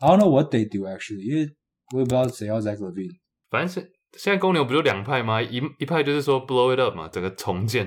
[0.00, 1.50] ，I don't know what they do actually，因为。
[1.94, 3.18] 我也不知道谁要 Zach Levine，
[3.50, 5.42] 反正现现在公牛不就两派吗？
[5.42, 7.86] 一一派就是说 blow it up 嘛，整个重建；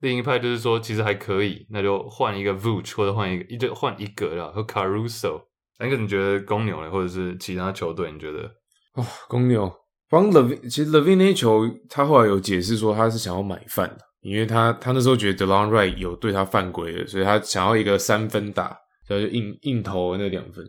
[0.00, 5.44] 另一派就是说其实还可以，那就换一个 Vooch 或者换一个，一就换一个了和 Caruso。
[5.78, 8.10] 那个你觉得公牛呢，或者是其他球队？
[8.10, 8.50] 你觉得？
[9.00, 9.72] 哦，公牛
[10.08, 18.76] 帮 Levin，其实 Levin 那球他后来有解释说他是想要买饭的，因为他他那时候觉得 Delon Wright 有对他犯规了，所以他想要一个三分打，
[19.06, 20.64] 然后就硬硬投那两分。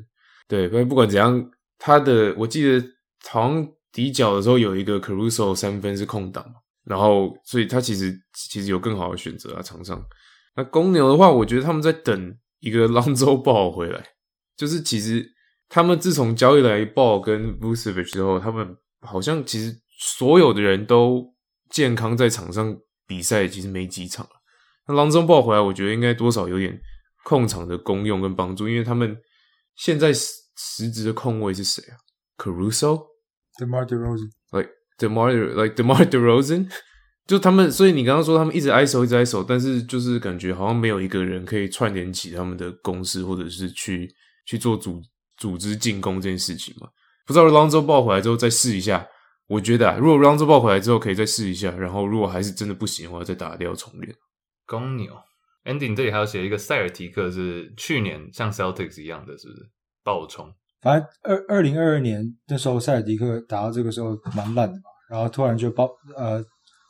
[0.47, 1.51] 对，不不管怎样。
[1.81, 2.85] 他的我记得
[3.29, 6.45] 好像底角的时候有一个 Caruso 三分是空档，
[6.83, 10.03] 然后所以他其实其实有更好的选择啊场上。
[10.57, 14.03] 那公牛的话，我觉得他们在等一个 Lonzo Ball 回来，
[14.57, 15.25] 就是其实
[15.69, 21.33] 他们自从交易来 Ball 跟 Vucevic 之后，他们好像其实所有的人都
[21.69, 22.75] 健康在场上
[23.07, 24.31] 比赛，其实没几场了。
[24.87, 26.77] 那 Lonzo Ball 回来，我觉得应该多少有点
[27.23, 29.15] 控场的功用跟帮助，因为他们
[29.77, 30.37] 现在是。
[30.61, 31.95] 实质的控卫是谁啊
[32.37, 36.69] ？Caruso，Demar Derozan，like Demar like Demar Derozan，
[37.25, 44.13] 就他们，所以你刚刚说他们一直 ISO 一直 ISO，但是就是感觉好像没有一个人可以串联起他们的攻势，或者是去
[44.45, 45.01] 去做组
[45.39, 46.87] 组织进攻这件事情嘛？
[47.25, 49.07] 不知道 Lonzo 爆回来之后再试一下，
[49.47, 54.15] 我觉得啊，如果 Lonzo 爆回来之后可以再试一下，然后如果还是真的不行的话，再打掉重练。
[54.65, 55.13] 公牛
[55.65, 59.69] ，Ending 这里还要写一个塞尔提克是去年像 Celtics 一样的，是不是？
[60.01, 66.43] 爆冲，反正二二零二二年那时候塞尔迪克打到这个时候蛮烂的嘛，然后突然就爆呃，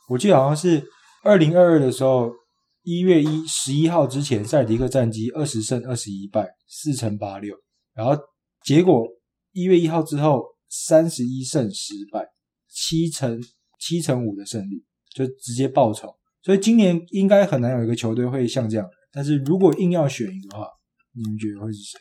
[0.08, 0.82] 我记得好像是
[1.24, 2.32] 二零二二的时候
[2.82, 7.54] 一月一十一号之前，塞尔迪克战绩二十胜二十一败四乘八六，
[7.92, 8.12] 然后
[8.64, 9.06] 结果
[9.52, 12.24] 一月一号之后三十一胜十败
[12.68, 13.40] 七乘
[13.78, 14.84] 七乘五的胜率，
[15.14, 16.08] 就直接爆冲，
[16.42, 18.86] 所以今年应该很难有一个球队会像这样。
[19.12, 20.66] 但是如果硬要选一个话，
[21.12, 21.98] 你们觉得会是谁？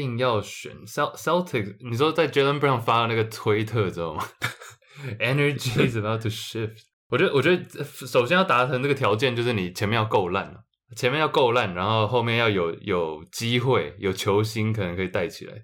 [0.00, 4.24] 硬要选 Cel Celtics，你说在 Jalen Brown 发的那个推特知道吗？
[5.18, 6.78] Energy is about to shift。
[7.08, 10.54] 我觉得，我觉得首先要达成这个条件，就是你前面要够烂，
[10.96, 15.54] 前面要够烂，然后后面要有有机会，有球星可能可以带起来。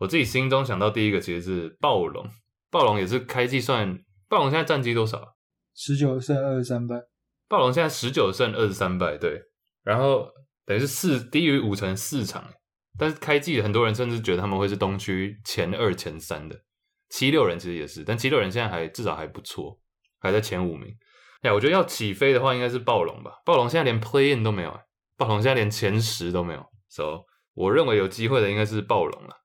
[0.00, 2.26] 我自己心中想到第一个其实是暴龙，
[2.70, 5.28] 暴龙也是开季算，暴龙现在战绩多少啊？
[5.74, 6.96] 十九胜二十三败，
[7.46, 9.42] 暴龙现在十九胜二十三败，对，
[9.84, 10.26] 然后
[10.64, 12.42] 等于是四低于五成四场，
[12.98, 16.58] 但是开季很多人甚至觉得他们会是东区前二前三的，
[17.10, 19.78] 七六人其实也是，但七六人现在还至少还不错，
[20.18, 20.88] 还在前五名。
[21.42, 23.32] 哎呀，我觉得要起飞的话，应该是暴龙吧。
[23.44, 24.80] 暴龙现在连 play in 都没有，哎
[25.18, 27.20] 暴龙现在连前十都没有，so
[27.52, 29.36] 我认为有机会的应该是暴龙了。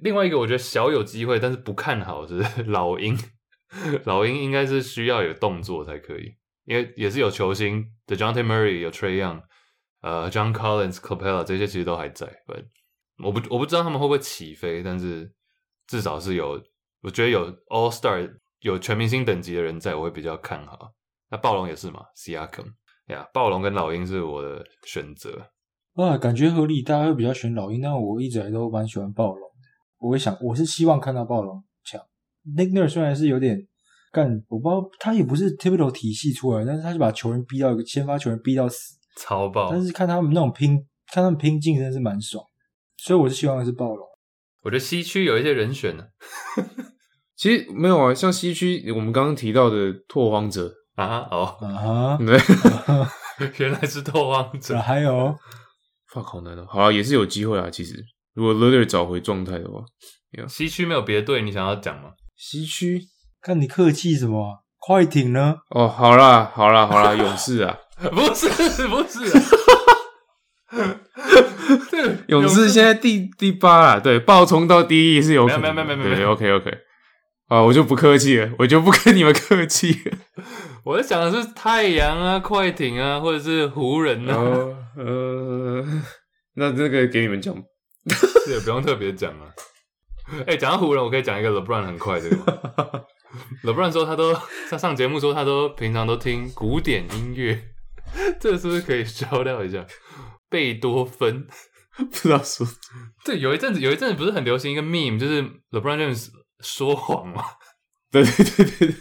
[0.00, 3.16] 另外一个我觉得小有机会，但是不看好是 老鹰，
[4.04, 6.34] 老鹰应该是需要有动作才可以。
[6.64, 9.40] 因为也是有球星，Dejounte Murray 有 Trey Young，
[10.02, 12.26] 呃，John Collins、Capella 这些其实都还在。
[12.46, 12.64] But
[13.22, 15.32] 我不我不知道他们会不会起飞，但是
[15.86, 16.60] 至少是有，
[17.02, 18.28] 我觉得有 All Star
[18.60, 20.92] 有全明星等级的人在，我会比较看好。
[21.30, 22.72] 那暴龙也是嘛，Siakam
[23.06, 25.50] 呀，暴龙跟老鹰是我的选择。
[25.94, 29.48] 啊，感觉合理，大家会比较选老鹰，但我一直以来都蛮喜欢暴龙。
[29.98, 32.00] 我会想，我是希望看到暴龙强。
[32.56, 33.66] Nick Nurse 虽然是有点
[34.12, 38.94] 干，我不知道他也不是 Thibodeau 体系出来，但是他就把球员逼到一个先发球员逼到死。
[39.16, 39.70] 超爆！
[39.70, 40.76] 但是看他们那种拼，
[41.12, 42.44] 看他们拼劲真的是蛮爽。
[42.98, 44.06] 所以我是希望的是暴龙。
[44.62, 46.04] 我觉得西区有一些人选呢
[47.36, 52.18] 其实没有啊，像西区我们刚刚提到的拓荒者，啊哦，啊哈，
[53.38, 55.36] 对， 原来是拓荒者啊，还有
[56.10, 56.66] fuck 好难哦。
[56.68, 57.68] 好啊，也是有机会啊。
[57.70, 58.02] 其实
[58.36, 59.82] 如果 l e r 找回状态的话，
[60.46, 62.10] 西区没有别的队，你想要讲吗？
[62.36, 63.00] 西区
[63.40, 64.52] 看你客气什么啊？
[64.78, 65.56] 快艇呢？
[65.70, 68.48] 哦，好啦好啦好啦，勇士啊，不 是
[68.86, 71.00] 不是、啊，
[71.90, 76.78] 对， 勇士现在第第八啦，对，爆冲到第一是有可能，没有没有没有没有对，OK OK，
[77.48, 79.98] 啊，我就不客气了，我就不跟你们客气。
[80.84, 85.84] 我在想的是太阳啊、快艇啊，或者是湖人啊，哦，呃，
[86.54, 87.52] 那这个给你们讲，
[88.46, 89.52] 这也不用特别讲啊。
[90.46, 92.44] 哎、讲到湖人，我可以讲一个 LeBron 很快这个吗。
[93.62, 94.34] LeBron 说他都
[94.70, 97.62] 他上节目说他都平常都听古典音乐，
[98.40, 99.86] 这个是不是可以销料一下？
[100.48, 101.46] 贝多芬，
[101.96, 102.66] 不知道说，
[103.24, 106.28] 对，有一阵子有一阵子不是很流行一个 meme，就是 LeBron James
[106.60, 107.44] 说谎嘛。
[108.10, 108.96] 对对对对对。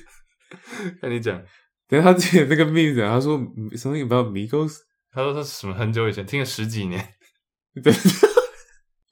[1.02, 1.42] 跟你讲，
[1.88, 3.40] 等他之前那个妹子，他说
[3.74, 4.78] something about Migos，
[5.12, 7.14] 他说他什么很久以前听了十几年，
[7.84, 7.94] 对，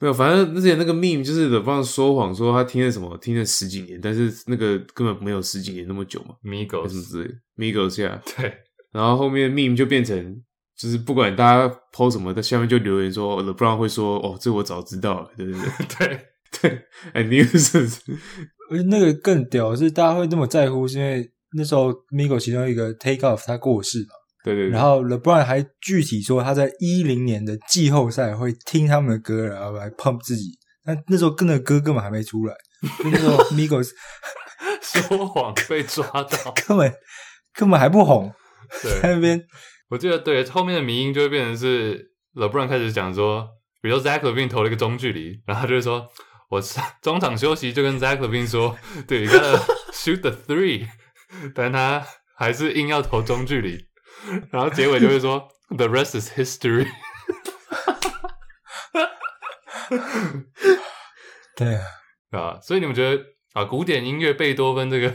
[0.04, 8.54] 没有，反正之前那个 meme 就是的，帮说谎说他听了什么，听了十几年，但是那个根本没有十几年那么久嘛，还是什么 Migos，之类的，Migos 呀， 对，
[8.92, 10.44] 然后后面 meme 就变成，
[10.78, 15.56] 就是不管大家 po 什么，在下面就留言说，LeBron 会说，哦，这我早知道了，对 对？
[15.98, 16.20] 对。
[16.62, 17.76] 对，对 knew this，
[18.70, 21.28] 而且那个更屌的是，大家会那么在乎，是因为
[21.58, 24.14] 那时候 Migo 其中一个 Take Off 他过世嘛，
[24.44, 30.58] 对对对，然后 LeBron 还具体说他在一零年的季后赛会听他们的歌，然后来 pump 自己。
[30.86, 32.54] 但那时候跟的歌根本还没出来，
[33.02, 33.90] 就那时候 Migos
[34.82, 36.94] 说谎被抓到， 根本
[37.54, 38.34] 根本还不红，
[38.84, 39.42] 在对，那边。
[39.90, 43.48] 我记得对，后面的迷音就会变成是 LeBron 开始讲说，
[43.82, 46.06] 比如说 Zach Levine 投了一个中距离，然后他就会说，
[46.50, 48.76] 我是中场休息就跟 Zach Levine 说，
[49.08, 49.62] 对，你 gotta
[49.94, 50.88] shoot the three，
[51.56, 53.78] 但他还是硬要投中距离，
[54.52, 56.88] 然后结尾就会说 The rest is history。
[61.56, 61.86] 对啊，
[62.32, 65.10] 啊，所以你们觉得啊，古典音乐贝多芬这个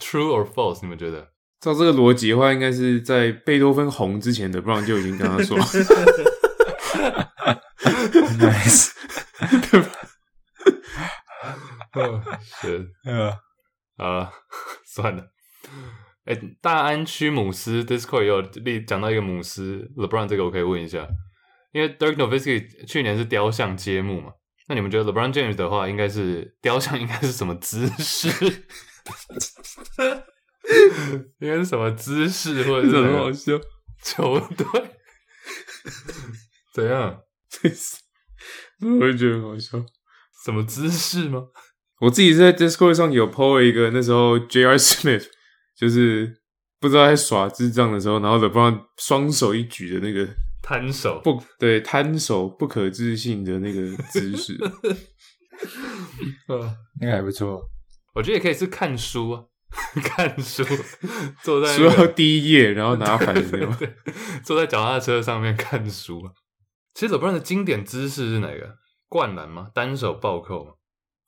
[0.00, 0.80] true or false？
[0.82, 1.32] 你们觉得？
[1.60, 5.58] 照这个逻辑的话，应该是在贝多芬红之前的，不然就已经跟他说，
[8.38, 8.92] nice，
[12.60, 13.30] 是呃，
[13.96, 14.32] 啊，
[14.86, 15.24] 算了。
[16.28, 21.08] 哎、大安区姆斯 Discord 也有例讲到一个姆斯 LeBron 这个，我可以问一下，
[21.72, 24.32] 因为 Dirk Nowitzki 去年是雕像揭幕嘛，
[24.68, 28.28] 那你们觉得 LeBron James 的话，应该是雕像 应该是什么姿势？
[31.40, 33.58] 应该是什么姿势，或者是很好笑，
[34.02, 34.66] 球队？
[36.74, 37.22] 怎样？
[39.00, 39.82] 我也觉得很好笑。
[40.44, 41.46] 什么姿势吗？
[42.00, 44.76] 我自己在 Discord 上有 po 了一个，那时候 J.R.
[44.76, 45.28] Smith
[45.78, 46.36] 就是
[46.80, 50.28] 不知道在耍智障的时候，然后 LeBron 双手一举的那个
[50.62, 51.20] 摊手。
[51.22, 54.58] 不对摊手不可置信的那个姿势，
[56.48, 57.62] 呃 那个还不错。
[58.14, 59.44] 我觉得也可以是看书啊，
[60.02, 60.64] 看书，
[61.44, 63.72] 坐在、那说到、第一页，然后拿反的那种。
[63.78, 63.94] 对，
[64.42, 66.32] 坐在脚踏车上面看书啊。
[66.94, 68.76] 其实 LeBron 的经典姿势是哪个？
[69.08, 69.68] 灌篮吗？
[69.72, 70.72] 单手暴扣吗？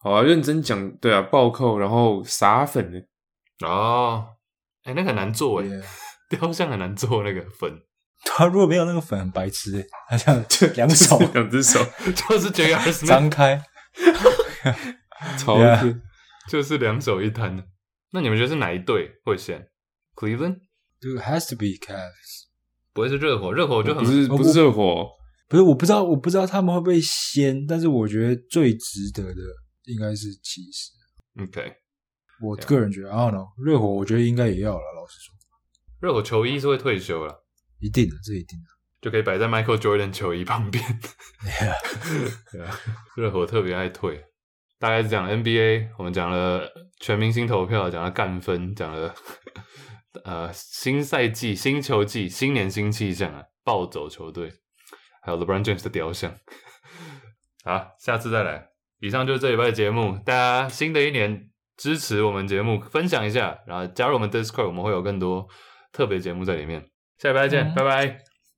[0.01, 4.27] 好啊，认真讲，对啊，暴扣，然后撒粉的，哦，
[4.85, 5.67] 哎、那个很难做哎
[6.31, 7.71] 雕像很难做那个粉，
[8.25, 11.79] 他如果没有那个粉，很白痴欸他这样两手两只手
[12.15, 13.63] 就是 R Smith， 张开，
[15.39, 16.01] 超偏
[16.49, 17.65] 就是两手一摊。
[18.13, 19.69] 那你们觉得是哪一队会先
[20.17, 20.61] ？Cleveland
[21.01, 22.49] Dude has to be Cavs。
[22.93, 23.53] 不会是热火？
[23.53, 25.09] 热火就很不是不是热火，
[25.49, 29.41] 不是，我不知道，我不知道他们会不会先，但是我觉得最值得的
[29.85, 30.91] 应该是骑士。
[31.41, 31.73] OK。
[32.41, 34.83] 我个人觉得，I don't know，热火我觉得应该也要了。
[34.97, 35.35] 老实说，
[36.01, 37.45] 热火球衣是会退休了，
[37.79, 38.67] 一定的，这一定的。
[39.01, 40.85] 就可以摆在 Michael Jordan 球衣旁边。
[42.53, 42.79] 对啊，
[43.17, 44.23] 热火特别爱退。
[44.79, 46.67] 大概是讲 NBA，我们讲了
[47.01, 49.15] 全明星投票，讲了干分，讲了
[50.25, 54.51] 呃新赛季、新球季、新年新气象啊，暴走球队，
[55.23, 56.35] 还有 LeBron James 的雕像。
[57.65, 58.69] 好，下次再来。
[59.01, 61.50] 以上就是这礼拜的节目，大家新的一年
[61.81, 65.49] 支持我们节目，分享一下，然后加入我们 Discord，我们会有更多
[65.93, 66.87] 特别节目在里面。
[67.17, 68.07] 下礼拜见，嗯拜拜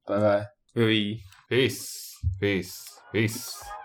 [0.05, 0.45] 拜拜。
[0.75, 1.21] 没有意义。
[1.49, 3.82] ，peace，peace，peace。